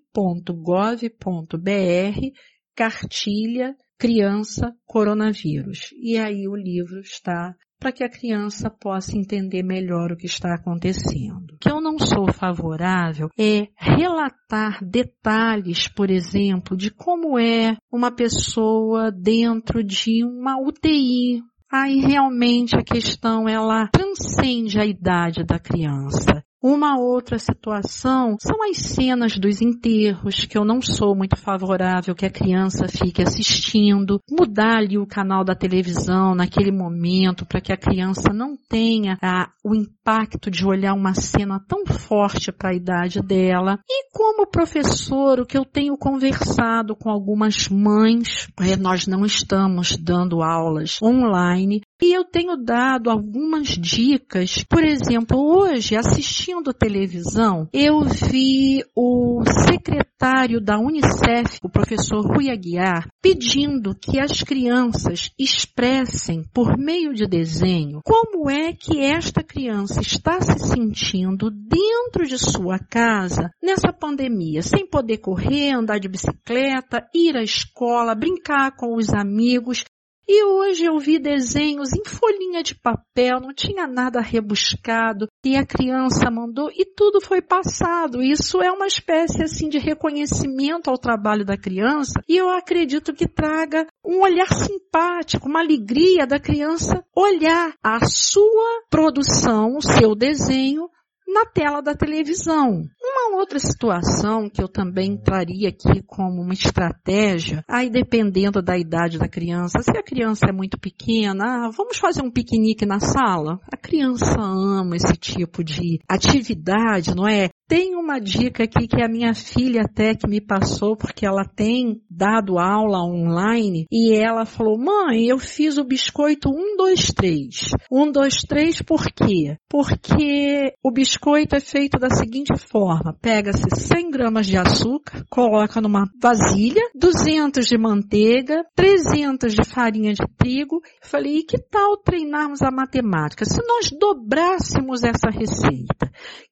cartilha 2.76 3.74
criança 3.98 4.72
coronavírus. 4.86 5.90
E 6.00 6.16
aí 6.16 6.46
o 6.46 6.54
livro 6.54 7.00
está 7.00 7.54
para 7.80 7.92
que 7.92 8.02
a 8.02 8.10
criança 8.10 8.68
possa 8.68 9.16
entender 9.16 9.62
melhor 9.62 10.10
o 10.10 10.16
que 10.16 10.26
está 10.26 10.54
acontecendo. 10.54 11.54
O 11.54 11.58
que 11.58 11.70
eu 11.70 11.80
não 11.80 11.96
sou 11.96 12.32
favorável 12.32 13.28
é 13.38 13.68
relatar 13.76 14.84
detalhes, 14.84 15.86
por 15.86 16.10
exemplo, 16.10 16.76
de 16.76 16.90
como 16.90 17.38
é 17.38 17.76
uma 17.90 18.10
pessoa 18.10 19.12
dentro 19.12 19.82
de 19.84 20.24
uma 20.24 20.60
UTI, 20.60 21.40
Aí 21.70 22.00
realmente 22.00 22.74
a 22.74 22.82
questão 22.82 23.46
ela 23.46 23.88
transcende 23.88 24.80
a 24.80 24.86
idade 24.86 25.44
da 25.44 25.58
criança. 25.58 26.42
Uma 26.60 26.98
outra 26.98 27.38
situação 27.38 28.36
são 28.40 28.68
as 28.68 28.78
cenas 28.78 29.38
dos 29.38 29.62
enterros, 29.62 30.44
que 30.44 30.58
eu 30.58 30.64
não 30.64 30.82
sou 30.82 31.14
muito 31.14 31.36
favorável 31.36 32.16
que 32.16 32.26
a 32.26 32.30
criança 32.30 32.88
fique 32.88 33.22
assistindo, 33.22 34.20
mudar 34.28 34.78
ali 34.78 34.98
o 34.98 35.06
canal 35.06 35.44
da 35.44 35.54
televisão 35.54 36.34
naquele 36.34 36.72
momento 36.72 37.46
para 37.46 37.60
que 37.60 37.72
a 37.72 37.76
criança 37.76 38.32
não 38.32 38.56
tenha 38.68 39.16
a, 39.22 39.48
o 39.64 39.72
impacto 39.72 40.50
de 40.50 40.66
olhar 40.66 40.94
uma 40.94 41.14
cena 41.14 41.60
tão 41.68 41.86
forte 41.86 42.50
para 42.50 42.70
a 42.70 42.74
idade 42.74 43.20
dela. 43.20 43.78
E 43.88 44.10
como 44.12 44.50
professor, 44.50 45.38
o 45.38 45.46
que 45.46 45.56
eu 45.56 45.64
tenho 45.64 45.96
conversado 45.96 46.96
com 46.96 47.08
algumas 47.08 47.68
mães, 47.68 48.48
é, 48.60 48.76
nós 48.76 49.06
não 49.06 49.24
estamos 49.24 49.96
dando 49.96 50.42
aulas 50.42 50.98
online, 51.00 51.82
e 52.00 52.12
eu 52.12 52.24
tenho 52.24 52.56
dado 52.56 53.10
algumas 53.10 53.68
dicas. 53.68 54.64
Por 54.68 54.84
exemplo, 54.84 55.38
hoje, 55.38 55.96
assistindo 55.96 56.72
televisão, 56.72 57.68
eu 57.72 58.00
vi 58.00 58.84
o 58.94 59.42
secretário 59.66 60.60
da 60.60 60.78
Unicef, 60.78 61.58
o 61.62 61.68
professor 61.68 62.24
Rui 62.24 62.50
Aguiar, 62.50 63.08
pedindo 63.20 63.94
que 63.94 64.18
as 64.18 64.42
crianças 64.42 65.30
expressem, 65.38 66.44
por 66.52 66.76
meio 66.78 67.12
de 67.12 67.26
desenho, 67.26 68.00
como 68.04 68.48
é 68.48 68.72
que 68.72 69.00
esta 69.00 69.42
criança 69.42 70.00
está 70.00 70.40
se 70.40 70.58
sentindo 70.58 71.50
dentro 71.50 72.26
de 72.26 72.38
sua 72.38 72.78
casa 72.78 73.50
nessa 73.62 73.92
pandemia, 73.92 74.62
sem 74.62 74.86
poder 74.86 75.18
correr, 75.18 75.72
andar 75.72 75.98
de 75.98 76.08
bicicleta, 76.08 77.06
ir 77.14 77.36
à 77.36 77.42
escola, 77.42 78.14
brincar 78.14 78.76
com 78.76 78.96
os 78.96 79.10
amigos, 79.10 79.84
e 80.28 80.44
hoje 80.44 80.84
eu 80.84 80.98
vi 80.98 81.18
desenhos 81.18 81.94
em 81.94 82.04
folhinha 82.04 82.62
de 82.62 82.74
papel, 82.74 83.40
não 83.40 83.54
tinha 83.54 83.86
nada 83.86 84.20
rebuscado, 84.20 85.26
e 85.42 85.56
a 85.56 85.64
criança 85.64 86.30
mandou 86.30 86.70
e 86.70 86.84
tudo 86.84 87.18
foi 87.18 87.40
passado. 87.40 88.22
Isso 88.22 88.60
é 88.60 88.70
uma 88.70 88.86
espécie 88.86 89.42
assim 89.42 89.70
de 89.70 89.78
reconhecimento 89.78 90.90
ao 90.90 90.98
trabalho 90.98 91.46
da 91.46 91.56
criança, 91.56 92.20
e 92.28 92.36
eu 92.36 92.50
acredito 92.50 93.14
que 93.14 93.26
traga 93.26 93.86
um 94.04 94.20
olhar 94.20 94.52
simpático, 94.52 95.48
uma 95.48 95.60
alegria 95.60 96.26
da 96.26 96.38
criança 96.38 97.02
olhar 97.16 97.72
a 97.82 98.04
sua 98.06 98.82
produção, 98.90 99.76
o 99.76 99.82
seu 99.82 100.14
desenho 100.14 100.90
na 101.26 101.44
tela 101.44 101.80
da 101.80 101.94
televisão. 101.94 102.84
Uma 103.28 103.40
outra 103.40 103.58
situação 103.58 104.48
que 104.48 104.62
eu 104.62 104.68
também 104.68 105.16
traria 105.16 105.68
aqui 105.68 106.02
como 106.06 106.42
uma 106.42 106.52
estratégia, 106.52 107.62
aí 107.68 107.90
dependendo 107.90 108.62
da 108.62 108.76
idade 108.76 109.18
da 109.18 109.28
criança, 109.28 109.80
se 109.82 109.96
a 109.96 110.02
criança 110.02 110.46
é 110.48 110.52
muito 110.52 110.78
pequena, 110.78 111.44
ah, 111.44 111.70
vamos 111.76 111.98
fazer 111.98 112.22
um 112.22 112.30
piquenique 112.30 112.86
na 112.86 113.00
sala? 113.00 113.60
A 113.72 113.76
criança 113.76 114.40
ama 114.40 114.96
esse 114.96 115.14
tipo 115.16 115.62
de 115.62 116.00
atividade, 116.08 117.14
não 117.14 117.28
é? 117.28 117.48
Tem 117.68 117.94
uma 117.94 118.18
dica 118.18 118.64
aqui 118.64 118.88
que 118.88 119.02
a 119.02 119.08
minha 119.08 119.34
filha 119.34 119.82
até 119.82 120.14
que 120.14 120.26
me 120.26 120.40
passou, 120.40 120.96
porque 120.96 121.26
ela 121.26 121.44
tem 121.44 122.00
dado 122.10 122.58
aula 122.58 123.04
online, 123.04 123.84
e 123.92 124.16
ela 124.16 124.46
falou, 124.46 124.78
mãe, 124.78 125.26
eu 125.26 125.38
fiz 125.38 125.76
o 125.76 125.84
biscoito 125.84 126.48
1, 126.48 126.76
2, 126.78 127.12
3. 127.12 127.48
1, 127.92 128.10
2, 128.10 128.34
3 128.48 128.82
por 128.82 129.04
quê? 129.12 129.58
Porque 129.68 130.72
o 130.82 130.90
biscoito 130.90 131.56
é 131.56 131.60
feito 131.60 131.98
da 131.98 132.08
seguinte 132.08 132.56
forma, 132.56 133.14
pega-se 133.20 133.64
100 133.70 134.10
gramas 134.10 134.46
de 134.46 134.56
açúcar, 134.56 135.24
coloca 135.28 135.80
numa 135.80 136.06
vasilha, 136.20 136.82
200 136.94 137.66
de 137.66 137.78
manteiga, 137.78 138.64
300 138.74 139.54
de 139.54 139.64
farinha 139.64 140.12
de 140.14 140.24
trigo. 140.36 140.80
Falei, 141.02 141.38
e 141.38 141.44
que 141.44 141.58
tal 141.58 141.96
treinarmos 141.96 142.62
a 142.62 142.70
matemática? 142.70 143.44
Se 143.44 143.60
nós 143.66 143.90
dobrássemos 143.90 145.02
essa 145.02 145.30
receita, 145.30 146.10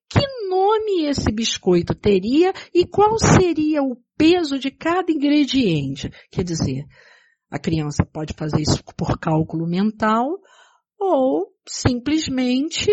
que 0.09 0.27
nome 0.49 1.07
esse 1.07 1.31
biscoito 1.33 1.95
teria 1.95 2.53
e 2.75 2.87
qual 2.87 3.19
seria 3.19 3.83
o 3.83 3.97
peso 4.17 4.59
de 4.59 4.71
cada 4.71 5.13
ingrediente. 5.13 6.11
Quer 6.31 6.45
dizer, 6.45 6.85
a 7.51 7.59
criança 7.59 8.05
pode 8.05 8.35
fazer 8.35 8.61
isso 8.61 8.83
por 8.97 9.19
cálculo 9.19 9.67
mental 9.67 10.27
ou 10.99 11.53
simplesmente 11.69 12.91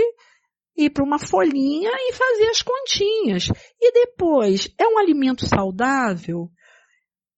ir 0.76 0.90
para 0.90 1.04
uma 1.04 1.20
folhinha 1.20 1.92
e 1.92 2.14
fazer 2.14 2.50
as 2.50 2.62
continhas. 2.62 3.48
E 3.80 3.92
depois, 3.92 4.70
é 4.80 4.88
um 4.88 4.98
alimento 4.98 5.46
saudável? 5.48 6.50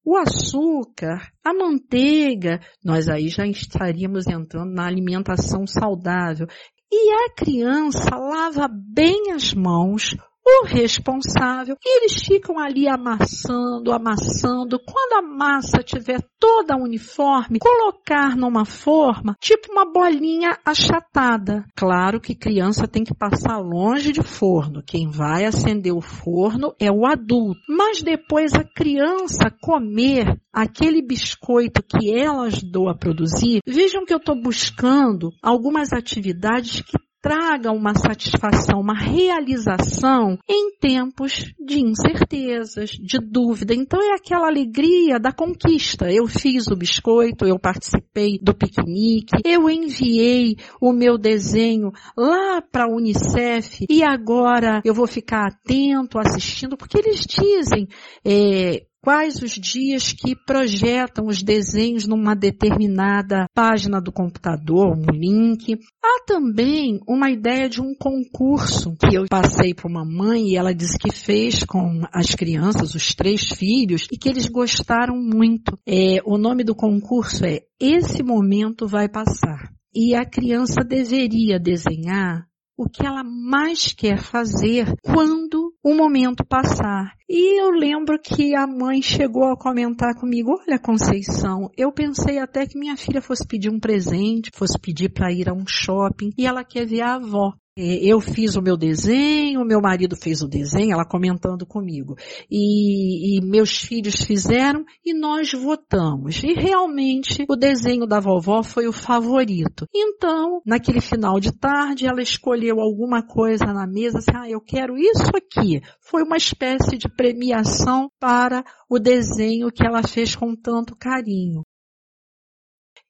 O 0.04 0.15
açúcar, 0.15 1.32
a 1.44 1.54
manteiga, 1.54 2.60
nós 2.84 3.10
aí 3.10 3.28
já 3.28 3.45
estaríamos 3.48 4.28
entrando 4.28 4.71
na 4.71 4.86
alimentação 4.86 5.65
saudável. 5.65 6.48
E 6.91 7.12
a 7.12 7.34
criança 7.36 8.15
lava 8.15 8.67
bem 8.69 9.32
as 9.32 9.54
mãos, 9.54 10.15
o 10.45 10.65
responsável, 10.65 11.75
e 11.84 11.97
eles 11.97 12.21
ficam 12.21 12.60
ali 12.60 12.88
amassando, 12.88 13.91
amassando. 13.91 14.79
Quando 14.79 15.13
a 15.13 15.21
massa 15.21 15.79
tiver 15.84 16.21
toda 16.39 16.77
uniforme, 16.77 17.60
colocar 17.60 18.36
numa 18.38 18.63
forma, 18.63 19.36
tipo 19.39 19.71
uma 19.71 19.91
bolinha 19.91 20.58
achatada. 20.63 21.65
Claro 21.75 22.21
que 22.21 22.36
criança 22.36 22.88
tem 22.88 23.03
que 23.03 23.15
passar 23.15 23.58
longe 23.58 24.12
de 24.12 24.21
forno. 24.21 24.84
Quem 24.86 25.10
vai 25.10 25.45
acender 25.45 25.93
o 25.93 26.01
forno 26.01 26.75
é 26.79 26.91
o 26.91 27.05
adulto. 27.05 27.60
Mas 27.67 28.03
depois 28.03 28.53
a 28.53 28.63
criança 28.63 29.49
comer 29.62 30.39
aquele 30.53 31.01
biscoito 31.01 31.81
que 31.84 32.13
ela 32.13 32.43
ajudou 32.43 32.88
a 32.88 32.95
produzir, 32.95 33.60
vejam 33.67 34.05
que 34.05 34.13
eu 34.13 34.17
estou 34.17 34.39
buscando 34.39 35.31
algumas 35.41 35.91
atividades 35.91 36.81
que 36.81 37.05
traga 37.25 37.71
uma 37.71 37.95
satisfação, 37.95 38.79
uma 38.79 38.93
realização 38.93 40.38
em 40.47 40.77
tempos 40.77 41.51
de 41.59 41.79
incertezas, 41.79 42.91
de 42.91 43.17
dúvida. 43.17 43.73
Então 43.73 43.99
é 43.99 44.13
aquela 44.13 44.45
alegria 44.45 45.19
da 45.19 45.31
conquista. 45.31 46.11
Eu 46.11 46.27
fiz 46.27 46.67
o 46.67 46.75
biscoito, 46.75 47.47
eu 47.47 47.57
participei 47.57 48.38
do 48.39 48.53
piquenique, 48.53 49.41
eu 49.43 49.67
enviei 49.67 50.55
o 50.79 50.93
meu 50.93 51.17
desenho 51.17 51.91
lá 52.15 52.61
para 52.61 52.83
a 52.83 52.95
Unicef 52.95 53.88
e 53.89 54.03
agora 54.03 54.81
eu 54.85 54.93
vou 54.93 55.07
ficar 55.07 55.47
atento, 55.47 56.19
assistindo, 56.19 56.77
porque 56.77 56.99
eles 56.99 57.21
dizem, 57.21 57.88
é, 58.23 58.83
quais 59.06 59.39
os 59.44 59.52
dias 59.52 60.12
que 60.12 60.36
projetam 60.36 61.28
os 61.28 61.44
desenhos 61.44 62.08
numa 62.08 62.36
determinada 62.36 63.46
página 63.54 64.02
do 64.02 64.12
computador, 64.12 64.98
um 64.98 65.06
link. 65.13 65.78
Há 66.04 66.26
também 66.26 67.00
uma 67.08 67.30
ideia 67.30 67.70
de 67.70 67.80
um 67.80 67.94
concurso 67.94 68.96
que 68.98 69.15
eu 69.15 69.26
passei 69.30 69.76
para 69.76 69.88
uma 69.88 70.04
mãe 70.04 70.48
e 70.48 70.58
ela 70.58 70.74
disse 70.74 70.98
que 70.98 71.13
fez 71.13 71.63
com 71.63 72.02
as 72.12 72.34
crianças, 72.34 72.96
os 72.96 73.13
três 73.13 73.48
filhos, 73.48 74.08
e 74.12 74.18
que 74.18 74.28
eles 74.28 74.48
gostaram 74.48 75.15
muito. 75.15 75.78
É, 75.88 76.18
o 76.26 76.36
nome 76.36 76.63
do 76.63 76.74
concurso 76.74 77.46
é 77.46 77.60
Esse 77.80 78.24
Momento 78.24 78.88
Vai 78.88 79.08
Passar. 79.08 79.72
E 79.94 80.15
a 80.15 80.26
criança 80.26 80.84
deveria 80.84 81.60
desenhar 81.60 82.48
o 82.77 82.89
que 82.89 83.05
ela 83.05 83.23
mais 83.23 83.93
quer 83.93 84.19
fazer 84.19 84.93
quando 85.01 85.73
o 85.83 85.95
momento 85.95 86.45
passar. 86.45 87.13
E 87.29 87.61
eu 87.61 87.69
lembro 87.71 88.19
que 88.19 88.55
a 88.55 88.67
mãe 88.67 89.01
chegou 89.01 89.45
a 89.45 89.57
comentar 89.57 90.15
comigo, 90.15 90.59
olha 90.59 90.79
Conceição, 90.79 91.69
eu 91.77 91.91
pensei 91.91 92.38
até 92.38 92.65
que 92.65 92.77
minha 92.77 92.97
filha 92.97 93.21
fosse 93.21 93.47
pedir 93.47 93.69
um 93.69 93.79
presente, 93.79 94.51
fosse 94.53 94.79
pedir 94.79 95.09
para 95.09 95.31
ir 95.31 95.49
a 95.49 95.53
um 95.53 95.65
shopping, 95.67 96.31
e 96.38 96.45
ela 96.45 96.63
quer 96.63 96.85
ver 96.85 97.01
a 97.01 97.15
avó. 97.15 97.53
É, 97.77 98.05
eu 98.05 98.21
fiz 98.21 98.55
o 98.55 98.61
meu 98.61 98.77
desenho, 98.77 99.65
meu 99.65 99.81
marido 99.81 100.15
fez 100.15 100.41
o 100.41 100.47
desenho, 100.47 100.93
ela 100.93 101.03
comentando 101.03 101.65
comigo. 101.65 102.15
E, 102.49 103.38
e, 103.38 103.41
meus 103.45 103.77
filhos 103.77 104.15
fizeram 104.15 104.85
e 105.05 105.13
nós 105.13 105.51
votamos. 105.51 106.41
E 106.41 106.53
realmente 106.53 107.43
o 107.49 107.55
desenho 107.57 108.07
da 108.07 108.21
vovó 108.21 108.63
foi 108.63 108.88
o 108.88 108.93
favorito. 108.93 109.85
Então, 109.93 110.61
naquele 110.65 111.01
final 111.01 111.38
de 111.38 111.51
tarde, 111.51 112.07
ela 112.07 112.21
escolheu 112.21 112.79
alguma 112.79 113.21
coisa 113.21 113.65
na 113.65 113.85
mesa, 113.85 114.19
assim, 114.19 114.31
ah, 114.33 114.49
eu 114.49 114.61
quero 114.61 114.97
isso 114.97 115.31
aqui. 115.35 115.81
Foi 115.99 116.23
uma 116.23 116.38
espécie 116.38 116.97
de 116.97 117.09
premiação 117.09 118.09
para 118.17 118.63
o 118.89 118.97
desenho 118.97 119.69
que 119.69 119.85
ela 119.85 120.01
fez 120.01 120.33
com 120.33 120.55
tanto 120.55 120.95
carinho 120.95 121.61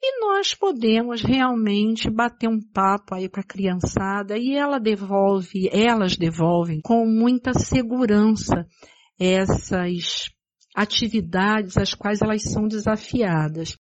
e 0.07 0.19
nós 0.19 0.53
podemos 0.53 1.23
realmente 1.23 2.11
bater 2.11 2.47
um 2.47 2.61
papo 2.61 3.15
aí 3.15 3.27
com 3.27 3.39
a 3.39 3.43
criançada 3.43 4.37
e 4.37 4.55
ela 4.55 4.79
devolve, 4.79 5.67
elas 5.71 6.15
devolvem 6.15 6.79
com 6.79 7.07
muita 7.07 7.53
segurança 7.53 8.67
essas 9.19 10.29
atividades 10.75 11.75
às 11.77 11.95
quais 11.95 12.21
elas 12.21 12.43
são 12.43 12.67
desafiadas. 12.67 13.75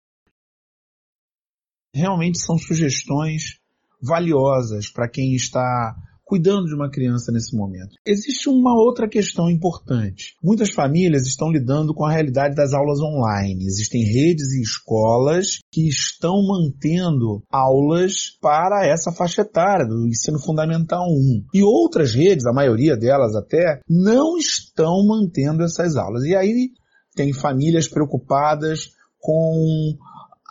Realmente 1.92 2.38
são 2.38 2.56
sugestões 2.56 3.58
valiosas 4.00 4.88
para 4.92 5.10
quem 5.10 5.34
está 5.34 5.96
cuidando 6.32 6.64
de 6.64 6.74
uma 6.74 6.90
criança 6.90 7.30
nesse 7.30 7.54
momento. 7.54 7.94
Existe 8.06 8.48
uma 8.48 8.72
outra 8.74 9.06
questão 9.06 9.50
importante. 9.50 10.34
Muitas 10.42 10.70
famílias 10.70 11.26
estão 11.26 11.52
lidando 11.52 11.92
com 11.92 12.06
a 12.06 12.10
realidade 12.10 12.54
das 12.54 12.72
aulas 12.72 13.00
online. 13.00 13.66
Existem 13.66 14.02
redes 14.02 14.50
e 14.52 14.62
escolas 14.62 15.58
que 15.70 15.86
estão 15.86 16.42
mantendo 16.42 17.42
aulas 17.52 18.30
para 18.40 18.86
essa 18.86 19.12
faixa 19.12 19.42
etária 19.42 19.86
do 19.86 20.08
ensino 20.08 20.38
fundamental 20.38 21.06
1. 21.06 21.48
E 21.52 21.62
outras 21.62 22.14
redes, 22.14 22.46
a 22.46 22.52
maioria 22.52 22.96
delas 22.96 23.36
até, 23.36 23.82
não 23.86 24.38
estão 24.38 25.06
mantendo 25.06 25.62
essas 25.62 25.96
aulas. 25.96 26.24
E 26.24 26.34
aí 26.34 26.70
tem 27.14 27.30
famílias 27.34 27.86
preocupadas 27.86 28.88
com 29.20 29.98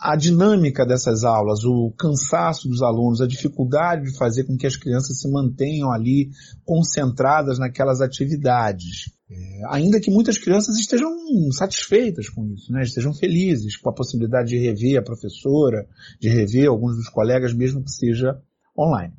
a 0.02 0.16
dinâmica 0.16 0.84
dessas 0.84 1.22
aulas, 1.22 1.64
o 1.64 1.92
cansaço 1.96 2.68
dos 2.68 2.82
alunos, 2.82 3.20
a 3.20 3.26
dificuldade 3.26 4.10
de 4.10 4.18
fazer 4.18 4.42
com 4.42 4.56
que 4.56 4.66
as 4.66 4.74
crianças 4.74 5.20
se 5.20 5.30
mantenham 5.30 5.92
ali 5.92 6.30
concentradas 6.64 7.56
naquelas 7.56 8.00
atividades. 8.00 9.12
É, 9.30 9.60
ainda 9.70 10.00
que 10.00 10.10
muitas 10.10 10.38
crianças 10.38 10.76
estejam 10.76 11.08
satisfeitas 11.52 12.28
com 12.28 12.44
isso, 12.48 12.72
né? 12.72 12.82
estejam 12.82 13.14
felizes 13.14 13.76
com 13.76 13.90
a 13.90 13.94
possibilidade 13.94 14.48
de 14.48 14.58
rever 14.58 14.98
a 14.98 15.04
professora, 15.04 15.86
de 16.20 16.28
rever 16.28 16.68
alguns 16.68 16.96
dos 16.96 17.08
colegas, 17.08 17.54
mesmo 17.54 17.84
que 17.84 17.90
seja 17.90 18.36
online. 18.76 19.14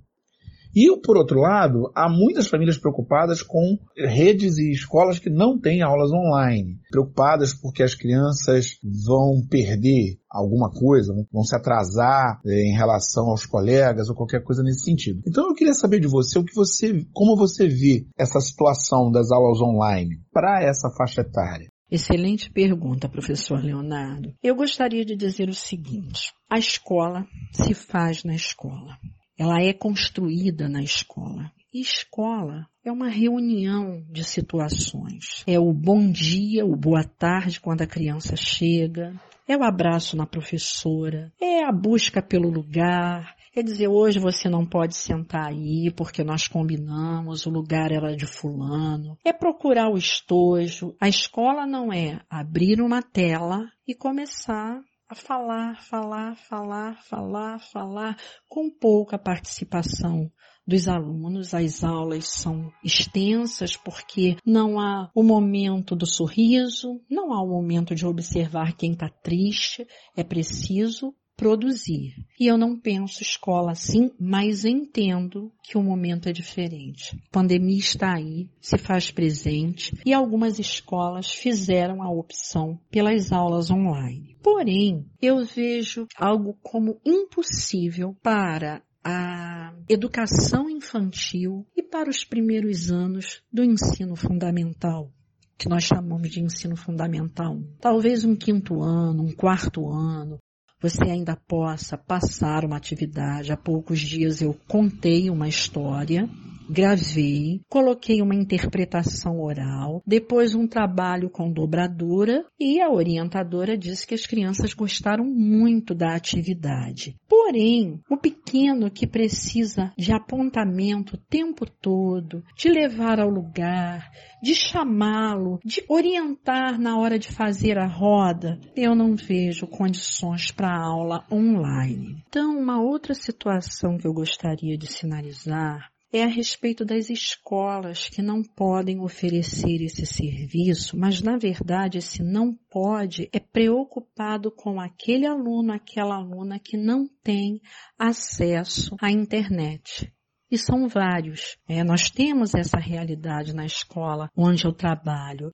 E, 0.76 0.90
por 1.02 1.18
outro 1.18 1.40
lado, 1.40 1.92
há 1.96 2.10
muitas 2.10 2.48
famílias 2.48 2.78
preocupadas 2.78 3.44
com 3.44 3.78
redes 3.96 4.58
e 4.58 4.72
escolas 4.72 5.20
que 5.20 5.30
não 5.30 5.60
têm 5.60 5.84
aulas 5.84 6.12
online, 6.12 6.80
preocupadas 6.90 7.54
porque 7.54 7.84
as 7.84 7.94
crianças 7.94 8.80
vão 9.06 9.46
perder 9.48 10.18
alguma 10.30 10.72
coisa, 10.72 11.14
vão 11.32 11.44
se 11.44 11.56
atrasar 11.56 12.42
é, 12.46 12.64
em 12.64 12.76
relação 12.76 13.30
aos 13.30 13.46
colegas 13.46 14.10
ou 14.10 14.16
qualquer 14.16 14.44
coisa 14.44 14.64
nesse 14.64 14.86
sentido. 14.86 15.22
Então 15.28 15.48
eu 15.48 15.54
queria 15.54 15.76
saber 15.76 16.00
de 16.00 16.08
você 16.08 16.40
o 16.40 16.44
que 16.44 16.56
você, 16.56 17.06
como 17.14 17.38
você 17.38 17.68
vê 17.68 18.08
essa 18.18 18.40
situação 18.40 19.12
das 19.12 19.32
aulas 19.32 19.62
online 19.62 20.20
para 20.32 20.64
essa 20.64 20.90
faixa 20.90 21.22
etária. 21.22 21.68
Excelente 21.92 22.50
pergunta, 22.50 23.08
professor 23.08 23.64
Leonardo. 23.64 24.34
Eu 24.42 24.56
gostaria 24.56 25.06
de 25.06 25.16
dizer 25.16 25.48
o 25.48 25.54
seguinte: 25.54 26.32
a 26.50 26.58
escola 26.58 27.28
se 27.52 27.76
faz 27.76 28.24
na 28.24 28.34
escola 28.34 28.98
ela 29.38 29.62
é 29.62 29.74
construída 29.74 30.70
na 30.70 30.82
escola. 30.82 31.52
E 31.74 31.82
escola 31.82 32.68
é 32.86 32.92
uma 32.92 33.10
reunião 33.10 34.06
de 34.12 34.24
situações. 34.24 35.44
É 35.48 35.60
o 35.60 35.74
bom 35.74 36.12
dia, 36.12 36.66
o 36.66 36.76
boa 36.76 37.04
tarde 37.04 37.60
quando 37.60 37.82
a 37.82 37.88
criança 37.88 38.36
chega, 38.36 39.14
é 39.48 39.58
o 39.58 39.64
abraço 39.64 40.16
na 40.16 40.26
professora, 40.26 41.34
é 41.42 41.64
a 41.64 41.72
busca 41.72 42.22
pelo 42.22 42.50
lugar, 42.50 43.36
Quer 43.54 43.62
dizer, 43.64 43.88
hoje 43.88 44.18
você 44.18 44.50
não 44.50 44.66
pode 44.66 44.96
sentar 44.96 45.50
aí 45.50 45.92
porque 45.92 46.24
nós 46.24 46.48
combinamos, 46.48 47.46
o 47.46 47.52
lugar 47.52 47.92
era 47.92 48.16
de 48.16 48.26
fulano. 48.26 49.16
É 49.24 49.32
procurar 49.32 49.92
o 49.92 49.96
estojo. 49.96 50.96
A 51.00 51.08
escola 51.08 51.64
não 51.64 51.94
é 51.94 52.20
abrir 52.28 52.82
uma 52.82 53.04
tela 53.04 53.70
e 53.88 53.94
começar 53.94 54.82
a 55.14 55.16
falar, 55.16 55.80
falar, 55.80 56.36
falar, 56.36 56.96
falar, 57.04 57.60
falar, 57.60 58.18
com 58.50 58.68
pouca 58.68 59.16
participação 59.16 60.32
dos 60.66 60.88
alunos. 60.88 61.54
As 61.54 61.84
aulas 61.84 62.28
são 62.28 62.72
extensas 62.84 63.78
porque 63.78 64.38
não 64.44 64.80
há 64.80 65.12
o 65.14 65.22
momento 65.22 65.96
do 65.96 66.08
sorriso, 66.08 67.00
não 67.08 67.32
há 67.32 67.44
o 67.44 67.48
momento 67.48 67.94
de 67.94 68.08
observar 68.08 68.76
quem 68.76 68.94
está 68.94 69.08
triste. 69.08 69.88
É 70.18 70.24
preciso 70.24 71.14
produzir. 71.36 72.16
E 72.40 72.48
eu 72.48 72.58
não 72.58 72.78
penso 72.78 73.22
escola 73.22 73.72
assim, 73.72 74.12
mas 74.20 74.66
entendo 74.66 75.52
que 75.64 75.78
o 75.78 75.84
momento 75.84 76.30
é 76.30 76.32
diferente. 76.32 77.16
A 77.16 77.32
pandemia 77.32 77.80
está 77.80 78.16
aí, 78.16 78.50
se 78.62 78.78
faz 78.78 79.12
presente 79.12 79.96
e 80.06 80.14
algumas 80.14 80.60
escolas 80.60 81.32
fizeram 81.32 82.02
a 82.02 82.10
opção 82.10 82.80
pelas 82.90 83.32
aulas 83.32 83.72
online. 83.72 84.38
Porém, 84.42 85.06
eu 85.22 85.44
vejo 85.46 86.08
algo 86.18 86.58
como 86.62 87.00
impossível 87.06 88.16
para 88.22 88.82
a 89.04 89.74
educação 89.90 90.70
infantil 90.70 91.66
e 91.76 91.84
para 91.84 92.10
os 92.10 92.24
primeiros 92.24 92.90
anos 92.90 93.42
do 93.52 93.64
ensino 93.64 94.16
fundamental 94.16 95.12
que 95.58 95.70
nós 95.70 95.84
chamamos 95.84 96.30
de 96.30 96.42
ensino 96.42 96.76
fundamental. 96.76 97.58
Talvez 97.80 98.26
um 98.26 98.36
quinto 98.36 98.82
ano, 98.82 99.24
um 99.24 99.32
quarto 99.32 99.90
ano, 99.90 100.38
você 100.84 101.06
ainda 101.06 101.38
possa 101.48 101.98
passar 101.98 102.66
uma 102.66 102.76
atividade. 102.76 103.54
Há 103.54 103.58
poucos 103.58 104.02
dias 104.02 104.42
eu 104.42 104.54
contei 104.68 105.30
uma 105.30 105.48
história 105.48 106.28
gravei, 106.70 107.62
coloquei 107.70 108.22
uma 108.22 108.36
interpretação 108.36 109.42
oral, 109.42 110.02
depois 110.06 110.56
um 110.56 110.68
trabalho 110.68 111.30
com 111.30 111.52
dobradura 111.52 112.46
e 112.60 112.82
a 112.82 112.90
orientadora 112.90 113.78
disse 113.78 114.08
que 114.08 114.14
as 114.14 114.26
crianças 114.26 114.74
gostaram 114.74 115.26
muito 115.26 115.94
da 115.94 116.16
atividade. 116.16 117.16
Porém, 117.28 118.00
o 118.10 118.18
pequeno 118.18 118.90
que 118.90 119.08
precisa 119.08 119.92
de 119.98 120.14
apontamento 120.14 121.16
o 121.16 121.18
tempo 121.18 121.66
todo, 121.66 122.44
de 122.58 122.70
levar 122.70 123.20
ao 123.20 123.30
lugar, 123.30 124.10
de 124.42 124.54
chamá-lo, 124.56 125.60
de 125.64 125.84
orientar 125.88 126.80
na 126.80 126.98
hora 126.98 127.18
de 127.18 127.32
fazer 127.32 127.78
a 127.78 127.88
roda, 127.88 128.60
eu 128.76 128.96
não 128.96 129.16
vejo 129.16 129.68
condições 129.68 130.52
para 130.52 130.76
aula 130.76 131.24
online. 131.32 132.24
Então, 132.28 132.58
uma 132.58 132.82
outra 132.82 133.14
situação 133.14 133.98
que 133.98 134.08
eu 134.08 134.14
gostaria 134.14 134.78
de 134.78 134.88
sinalizar 134.88 135.93
é 136.14 136.24
a 136.24 136.28
respeito 136.28 136.86
das 136.86 137.10
escolas 137.10 138.08
que 138.08 138.22
não 138.22 138.44
podem 138.44 139.00
oferecer 139.00 139.82
esse 139.82 140.06
serviço, 140.06 140.96
mas 140.96 141.20
na 141.22 141.38
verdade 141.38 141.98
esse 141.98 142.22
não 142.22 142.54
pode 142.70 143.28
é 143.34 143.40
preocupado 143.40 144.52
com 144.52 144.80
aquele 144.80 145.26
aluno, 145.26 145.74
aquela 145.74 146.16
aluna 146.16 146.60
que 146.60 146.78
não 146.78 147.08
tem 147.24 147.60
acesso 147.98 148.96
à 149.02 149.10
internet. 149.10 150.14
E 150.52 150.58
são 150.58 150.88
vários. 150.88 151.58
É, 151.68 151.84
nós 151.84 152.12
temos 152.12 152.54
essa 152.54 152.78
realidade 152.78 153.56
na 153.56 153.66
escola 153.66 154.30
onde 154.38 154.66
eu 154.66 154.72
trabalho. 154.72 155.50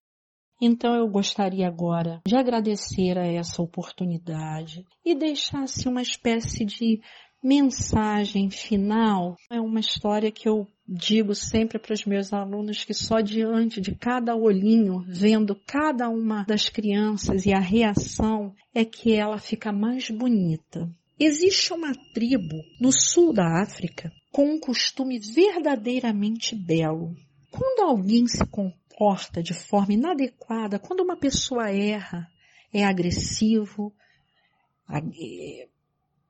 Então 0.62 0.94
eu 0.94 1.08
gostaria 1.08 1.66
agora 1.66 2.20
de 2.28 2.36
agradecer 2.36 3.18
a 3.18 3.26
essa 3.26 3.62
oportunidade 3.62 4.84
e 5.06 5.16
deixar 5.16 5.66
se 5.70 5.88
uma 5.88 6.02
espécie 6.02 6.66
de 6.66 7.00
mensagem 7.42 8.50
final 8.50 9.36
é 9.50 9.60
uma 9.60 9.80
história 9.80 10.32
que 10.32 10.48
eu 10.48 10.68
digo 10.88 11.34
sempre 11.34 11.80
para 11.80 11.94
os 11.94 12.06
meus 12.06 12.34
alunos 12.34 12.84
que 12.84 12.94
só 12.94 13.22
diante 13.22 13.80
de 13.80 13.96
cada 13.96 14.36
olhinho, 14.36 15.04
vendo 15.08 15.56
cada 15.66 16.10
uma 16.10 16.44
das 16.44 16.68
crianças 16.68 17.46
e 17.46 17.54
a 17.54 17.60
reação, 17.60 18.54
é 18.74 18.84
que 18.84 19.14
ela 19.14 19.38
fica 19.38 19.72
mais 19.72 20.10
bonita. 20.10 20.90
Existe 21.20 21.74
uma 21.74 21.94
tribo 22.14 22.64
no 22.80 22.92
sul 22.92 23.34
da 23.34 23.62
África 23.62 24.12
com 24.32 24.54
um 24.54 24.60
costume 24.60 25.20
verdadeiramente 25.20 26.56
belo. 26.56 27.16
Quando 27.52 27.90
alguém 27.90 28.28
se 28.28 28.46
comporta 28.46 29.42
de 29.42 29.54
forma 29.54 29.94
inadequada, 29.94 30.80
quando 30.80 31.02
uma 31.02 31.18
pessoa 31.18 31.70
erra, 31.70 32.28
é 32.74 32.84
agressivo, 32.84 33.94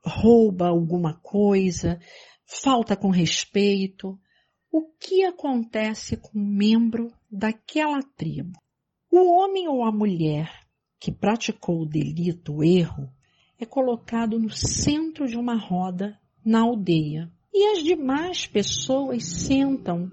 rouba 0.04 0.68
alguma 0.68 1.14
coisa, 1.14 2.00
falta 2.46 2.96
com 2.96 3.10
respeito. 3.10 4.20
O 4.72 4.88
que 5.00 5.24
acontece 5.24 6.18
com 6.18 6.38
um 6.38 6.46
membro 6.46 7.12
daquela 7.32 8.02
tribo? 8.16 8.60
O 9.12 9.40
homem 9.40 9.68
ou 9.68 9.84
a 9.84 9.92
mulher 9.92 10.52
que 11.00 11.12
praticou 11.12 11.82
o 11.82 11.86
delito, 11.86 12.58
o 12.58 12.64
erro, 12.64 13.10
é 13.58 13.66
colocado 13.66 14.38
no 14.38 14.50
centro 14.50 15.28
de 15.28 15.38
uma 15.38 15.56
roda 15.56 16.20
na 16.46 16.62
aldeia. 16.62 17.32
E 17.54 17.72
as 17.72 17.84
demais 17.84 18.46
pessoas 18.46 19.26
sentam 19.26 20.12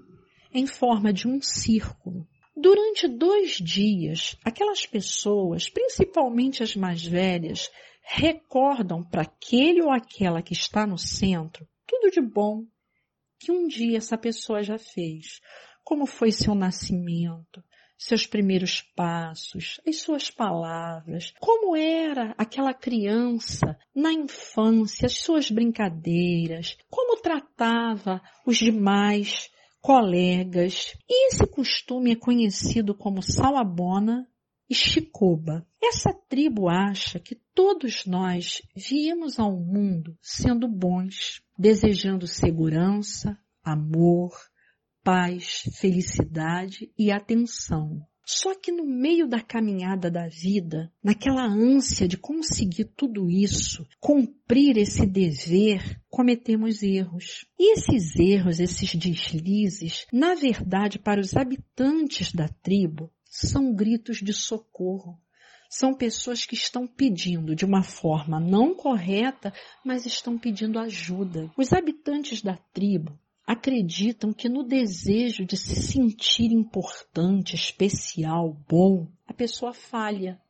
em 0.53 0.65
forma 0.65 1.13
de 1.13 1.27
um 1.27 1.41
círculo. 1.41 2.27
Durante 2.55 3.07
dois 3.07 3.57
dias, 3.57 4.35
aquelas 4.43 4.85
pessoas, 4.85 5.69
principalmente 5.69 6.63
as 6.63 6.75
mais 6.75 7.05
velhas, 7.05 7.69
recordam 8.09 9.03
para 9.03 9.23
aquele 9.23 9.81
ou 9.81 9.91
aquela 9.91 10.41
que 10.41 10.53
está 10.53 10.87
no 10.87 10.97
centro 10.97 11.67
tudo 11.85 12.11
de 12.11 12.21
bom 12.21 12.65
que 13.39 13.51
um 13.51 13.67
dia 13.67 13.97
essa 13.97 14.17
pessoa 14.17 14.63
já 14.63 14.77
fez. 14.77 15.39
Como 15.83 16.05
foi 16.05 16.31
seu 16.31 16.53
nascimento, 16.53 17.63
seus 17.97 18.27
primeiros 18.27 18.81
passos, 18.95 19.79
as 19.87 20.01
suas 20.01 20.29
palavras, 20.29 21.33
como 21.39 21.75
era 21.75 22.35
aquela 22.37 22.73
criança 22.73 23.77
na 23.95 24.11
infância, 24.11 25.05
as 25.05 25.17
suas 25.17 25.49
brincadeiras, 25.49 26.77
como 26.89 27.21
tratava 27.21 28.21
os 28.45 28.57
demais 28.57 29.49
colegas. 29.79 30.93
E 31.09 31.29
esse 31.29 31.47
costume 31.47 32.11
é 32.11 32.15
conhecido 32.15 32.93
como 32.93 33.21
salabona 33.21 34.27
e 34.69 34.75
chicoba. 34.75 35.65
Essa 35.81 36.13
tribo 36.13 36.67
acha 36.67 37.19
que 37.19 37.35
todos 37.53 38.05
nós 38.05 38.61
viemos 38.75 39.39
ao 39.39 39.51
mundo 39.51 40.17
sendo 40.21 40.67
bons, 40.67 41.41
desejando 41.57 42.27
segurança, 42.27 43.37
amor, 43.63 44.31
paz, 45.03 45.63
felicidade 45.79 46.91
e 46.97 47.11
atenção. 47.11 48.05
Só 48.29 48.53
que 48.53 48.73
no 48.73 48.85
meio 48.85 49.25
da 49.25 49.39
caminhada 49.39 50.11
da 50.11 50.27
vida, 50.27 50.91
naquela 51.01 51.45
ânsia 51.45 52.09
de 52.09 52.17
conseguir 52.17 52.83
tudo 52.83 53.29
isso, 53.29 53.87
cumprir 54.01 54.77
esse 54.77 55.05
dever, 55.05 55.97
cometemos 56.09 56.83
erros. 56.83 57.45
E 57.57 57.71
esses 57.71 58.17
erros, 58.17 58.59
esses 58.59 58.93
deslizes, 58.95 60.05
na 60.11 60.35
verdade, 60.35 60.99
para 60.99 61.21
os 61.21 61.37
habitantes 61.37 62.33
da 62.33 62.49
tribo, 62.49 63.09
são 63.45 63.73
gritos 63.73 64.17
de 64.17 64.33
socorro. 64.33 65.19
São 65.69 65.93
pessoas 65.93 66.45
que 66.45 66.55
estão 66.55 66.87
pedindo 66.87 67.53
de 67.53 67.65
uma 67.65 67.83
forma 67.83 68.39
não 68.39 68.73
correta, 68.73 69.53
mas 69.85 70.05
estão 70.05 70.37
pedindo 70.37 70.79
ajuda. 70.79 71.51
Os 71.57 71.73
habitantes 71.73 72.41
da 72.41 72.55
tribo 72.73 73.19
acreditam 73.45 74.33
que 74.33 74.49
no 74.49 74.63
desejo 74.63 75.45
de 75.45 75.55
se 75.55 75.75
sentir 75.75 76.51
importante, 76.51 77.55
especial, 77.55 78.57
bom, 78.67 79.07
a 79.27 79.33
pessoa 79.33 79.73
falha. 79.73 80.41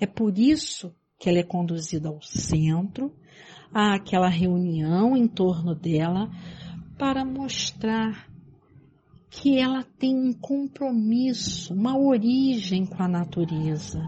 É 0.00 0.06
por 0.06 0.36
isso 0.38 0.94
que 1.18 1.28
ela 1.28 1.38
é 1.38 1.44
conduzida 1.44 2.08
ao 2.08 2.20
centro, 2.20 3.14
àquela 3.72 4.28
reunião 4.28 5.16
em 5.16 5.28
torno 5.28 5.74
dela, 5.74 6.28
para 6.98 7.24
mostrar 7.24 8.28
que 9.36 9.58
ela 9.58 9.82
tem 9.98 10.14
um 10.14 10.32
compromisso, 10.32 11.74
uma 11.74 11.98
origem 11.98 12.86
com 12.86 13.02
a 13.02 13.08
natureza, 13.08 14.00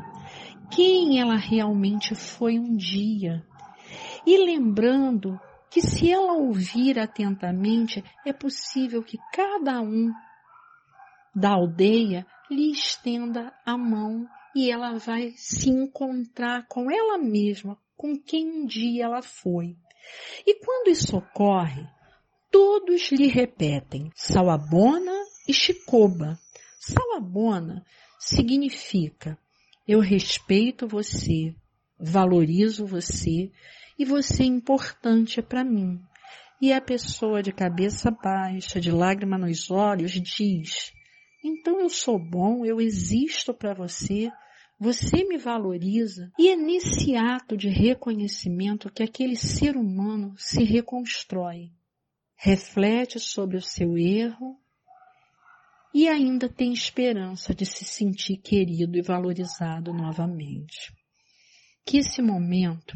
quem 0.71 1.21
ela 1.21 1.37
realmente 1.37 2.15
foi 2.15 2.59
um 2.59 2.77
dia. 2.77 3.45
E 4.25 4.37
lembrando 4.39 5.39
que 5.69 5.81
se 5.81 6.11
ela 6.11 6.33
ouvir 6.33 6.99
atentamente, 6.99 8.05
é 8.25 8.33
possível 8.33 9.03
que 9.03 9.19
cada 9.33 9.81
um 9.81 10.13
da 11.35 11.51
aldeia 11.51 12.27
lhe 12.51 12.71
estenda 12.71 13.53
a 13.65 13.77
mão 13.77 14.27
e 14.55 14.71
ela 14.71 14.97
vai 14.97 15.33
se 15.37 15.69
encontrar 15.69 16.67
com 16.69 16.91
ela 16.91 17.19
mesma, 17.19 17.77
com 17.97 18.17
quem 18.17 18.63
um 18.63 18.65
dia 18.65 19.05
ela 19.05 19.23
foi. 19.23 19.77
E 20.47 20.55
quando 20.65 20.89
isso 20.89 21.17
ocorre, 21.17 21.87
todos 22.57 23.11
lhe 23.13 23.27
repetem 23.27 24.11
Salabona 24.15 25.13
e 25.47 25.53
Chicoba. 25.53 26.39
Salabona 26.81 27.85
significa 28.19 29.39
eu 29.87 30.01
respeito 30.01 30.89
você, 30.89 31.55
valorizo 32.01 32.87
você 32.87 33.53
e 33.99 34.07
você 34.07 34.43
é 34.43 34.47
importante 34.47 35.43
para 35.43 35.63
mim. 35.63 36.01
E 36.59 36.73
a 36.73 36.81
pessoa 36.81 37.43
de 37.43 37.53
cabeça 37.53 38.11
baixa, 38.11 38.81
de 38.81 38.91
lágrima 38.91 39.37
nos 39.37 39.71
olhos, 39.71 40.13
diz: 40.13 40.93
Então 41.45 41.79
eu 41.79 41.91
sou 41.91 42.19
bom, 42.19 42.65
eu 42.65 42.81
existo 42.81 43.53
para 43.53 43.75
você, 43.75 44.33
você 44.81 45.25
me 45.25 45.37
valoriza. 45.37 46.33
E 46.39 46.49
é 46.49 46.57
nesse 46.57 47.15
ato 47.17 47.55
de 47.55 47.69
reconhecimento 47.69 48.91
que 48.91 49.03
aquele 49.03 49.37
ser 49.37 49.77
humano 49.77 50.33
se 50.39 50.65
reconstrói, 50.65 51.71
reflete 52.37 53.19
sobre 53.19 53.57
o 53.57 53.63
seu 53.63 53.97
erro 53.97 54.61
e 55.95 56.07
ainda 56.09 56.49
tem 56.49 56.73
esperança 56.73 57.55
de 57.55 57.65
se 57.65 57.85
sentir 57.85 58.37
querido 58.37 58.99
e 58.99 59.03
valorizado 59.03 59.93
novamente. 59.95 60.93
Que 61.85 61.99
esse 61.99 62.21
momento 62.21 62.93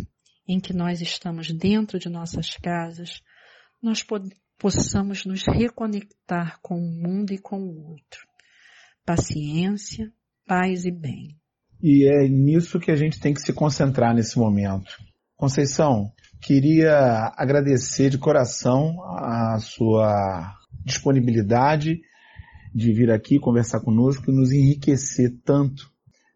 em 0.46 0.60
que 0.60 0.74
nós 0.74 1.00
estamos 1.00 1.50
dentro 1.50 1.98
de 1.98 2.08
nossas 2.08 2.56
casas, 2.56 3.22
nós 3.82 4.04
possamos 4.58 5.24
nos 5.24 5.44
reconectar 5.46 6.60
com 6.60 6.76
o 6.76 7.02
mundo 7.02 7.32
e 7.32 7.38
com 7.38 7.58
o 7.58 7.90
outro. 7.90 8.26
Paciência, 9.06 10.12
paz 10.46 10.84
e 10.84 10.90
bem. 10.90 11.38
E 11.82 12.06
é 12.06 12.28
nisso 12.28 12.78
que 12.78 12.90
a 12.90 12.96
gente 12.96 13.18
tem 13.18 13.32
que 13.32 13.40
se 13.40 13.52
concentrar 13.54 14.14
nesse 14.14 14.38
momento. 14.38 14.98
Conceição, 15.40 16.12
queria 16.38 17.32
agradecer 17.34 18.10
de 18.10 18.18
coração 18.18 19.02
a 19.02 19.58
sua 19.58 20.54
disponibilidade 20.84 22.02
de 22.74 22.92
vir 22.92 23.10
aqui 23.10 23.38
conversar 23.38 23.80
conosco 23.80 24.30
e 24.30 24.34
nos 24.34 24.52
enriquecer 24.52 25.34
tanto. 25.42 25.90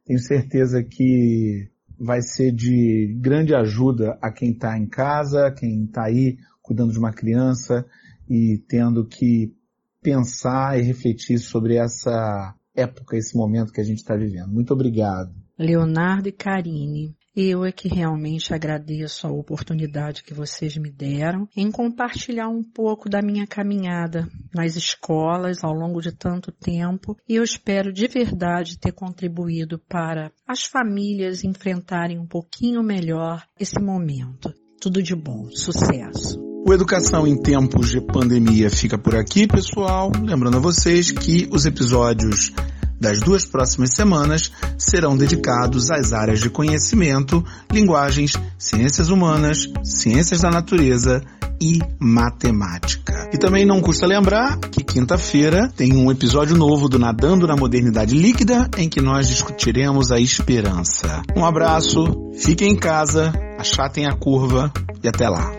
Tenho 0.07 0.19
certeza 0.19 0.83
que 0.83 1.69
vai 2.01 2.23
ser 2.23 2.51
de 2.51 3.15
grande 3.21 3.55
ajuda 3.55 4.19
a 4.23 4.33
quem 4.33 4.53
está 4.53 4.79
em 4.79 4.87
casa, 4.87 5.53
quem 5.53 5.85
está 5.85 6.05
aí 6.05 6.39
cuidando 6.63 6.91
de 6.91 6.99
uma 6.99 7.13
criança 7.13 7.85
e 8.27 8.57
tendo 8.67 9.05
que 9.07 9.55
pensar 10.03 10.79
e 10.79 10.83
refletir 10.83 11.39
sobre 11.41 11.77
essa 11.77 12.55
época, 12.75 13.19
esse 13.19 13.37
momento 13.37 13.71
que 13.71 13.83
a 13.83 13.85
gente 13.85 13.99
está 13.99 14.17
vivendo. 14.17 14.49
Muito 14.49 14.73
obrigado. 14.73 15.31
Leonardo 15.59 16.27
e 16.27 16.33
Karine, 16.33 17.15
eu 17.37 17.65
é 17.65 17.73
que 17.73 17.89
realmente 17.89 18.55
agradeço 18.55 19.27
a 19.27 19.31
oportunidade 19.31 20.23
que 20.23 20.33
vocês 20.33 20.77
me 20.77 20.91
deram 20.91 21.49
em 21.57 21.71
compartilhar 21.71 22.49
um 22.49 22.63
pouco 22.63 23.09
da 23.09 23.21
minha 23.21 23.47
caminhada 23.47 24.29
nas 24.55 24.77
escolas 24.77 25.65
ao 25.65 25.73
longo 25.73 26.01
de 26.01 26.13
tanto 26.13 26.53
tempo 26.53 27.17
e 27.29 27.37
eu 27.37 27.43
espero 27.43 27.93
de 27.93 28.07
verdade 28.07 28.79
ter 28.79 28.93
contribuído 28.93 29.79
para 29.89 30.31
as 30.47 30.65
famílias 30.65 31.43
enfrentarem 31.43 32.19
um 32.19 32.27
pouquinho 32.27 32.83
melhor 32.83 33.45
esse 33.59 33.81
momento. 33.81 34.53
Tudo 34.81 35.03
de 35.03 35.17
bom, 35.17 35.49
sucesso! 35.51 36.45
O 36.67 36.73
Educação 36.73 37.27
em 37.27 37.39
Tempos 37.39 37.91
de 37.91 38.01
Pandemia 38.01 38.71
fica 38.71 38.97
por 38.97 39.15
aqui, 39.15 39.47
pessoal. 39.47 40.11
Lembrando 40.19 40.57
a 40.57 40.61
vocês 40.61 41.11
que 41.11 41.47
os 41.53 41.67
episódios 41.67 42.53
das 43.01 43.21
duas 43.21 43.45
próximas 43.45 43.91
semanas 43.95 44.51
serão 44.79 45.17
dedicados 45.17 45.91
às 45.91 46.13
áreas 46.13 46.41
de 46.41 46.51
conhecimento, 46.51 47.45
linguagens, 47.71 48.33
ciências 48.59 49.11
humanas, 49.11 49.69
ciências 49.83 50.41
da 50.41 50.51
natureza 50.51 51.23
e 51.61 51.81
matemática. 51.99 53.31
E 53.33 53.39
também 53.39 53.65
não 53.65 53.81
custa 53.81 54.07
lembrar 54.07 54.59
que 54.59 54.83
quinta-feira 54.83 55.73
tem 55.77 55.95
um 55.95 56.11
episódio 56.11 56.57
novo 56.57 56.89
do 56.89 56.99
Nadando 56.99 57.47
na 57.47 57.57
Modernidade 57.57 58.15
Líquida 58.15 58.69
em 58.77 58.89
que 58.89 59.01
nós 59.01 59.29
discutiremos 59.29 60.11
a 60.11 60.21
esperança. 60.21 61.23
Um 61.37 61.45
abraço, 61.45 62.33
fiquem 62.39 62.73
em 62.73 62.77
casa, 62.77 63.33
achatem 63.59 64.07
a 64.07 64.13
curva 64.13 64.73
e 65.03 65.09
até 65.09 65.29
lá. 65.29 65.51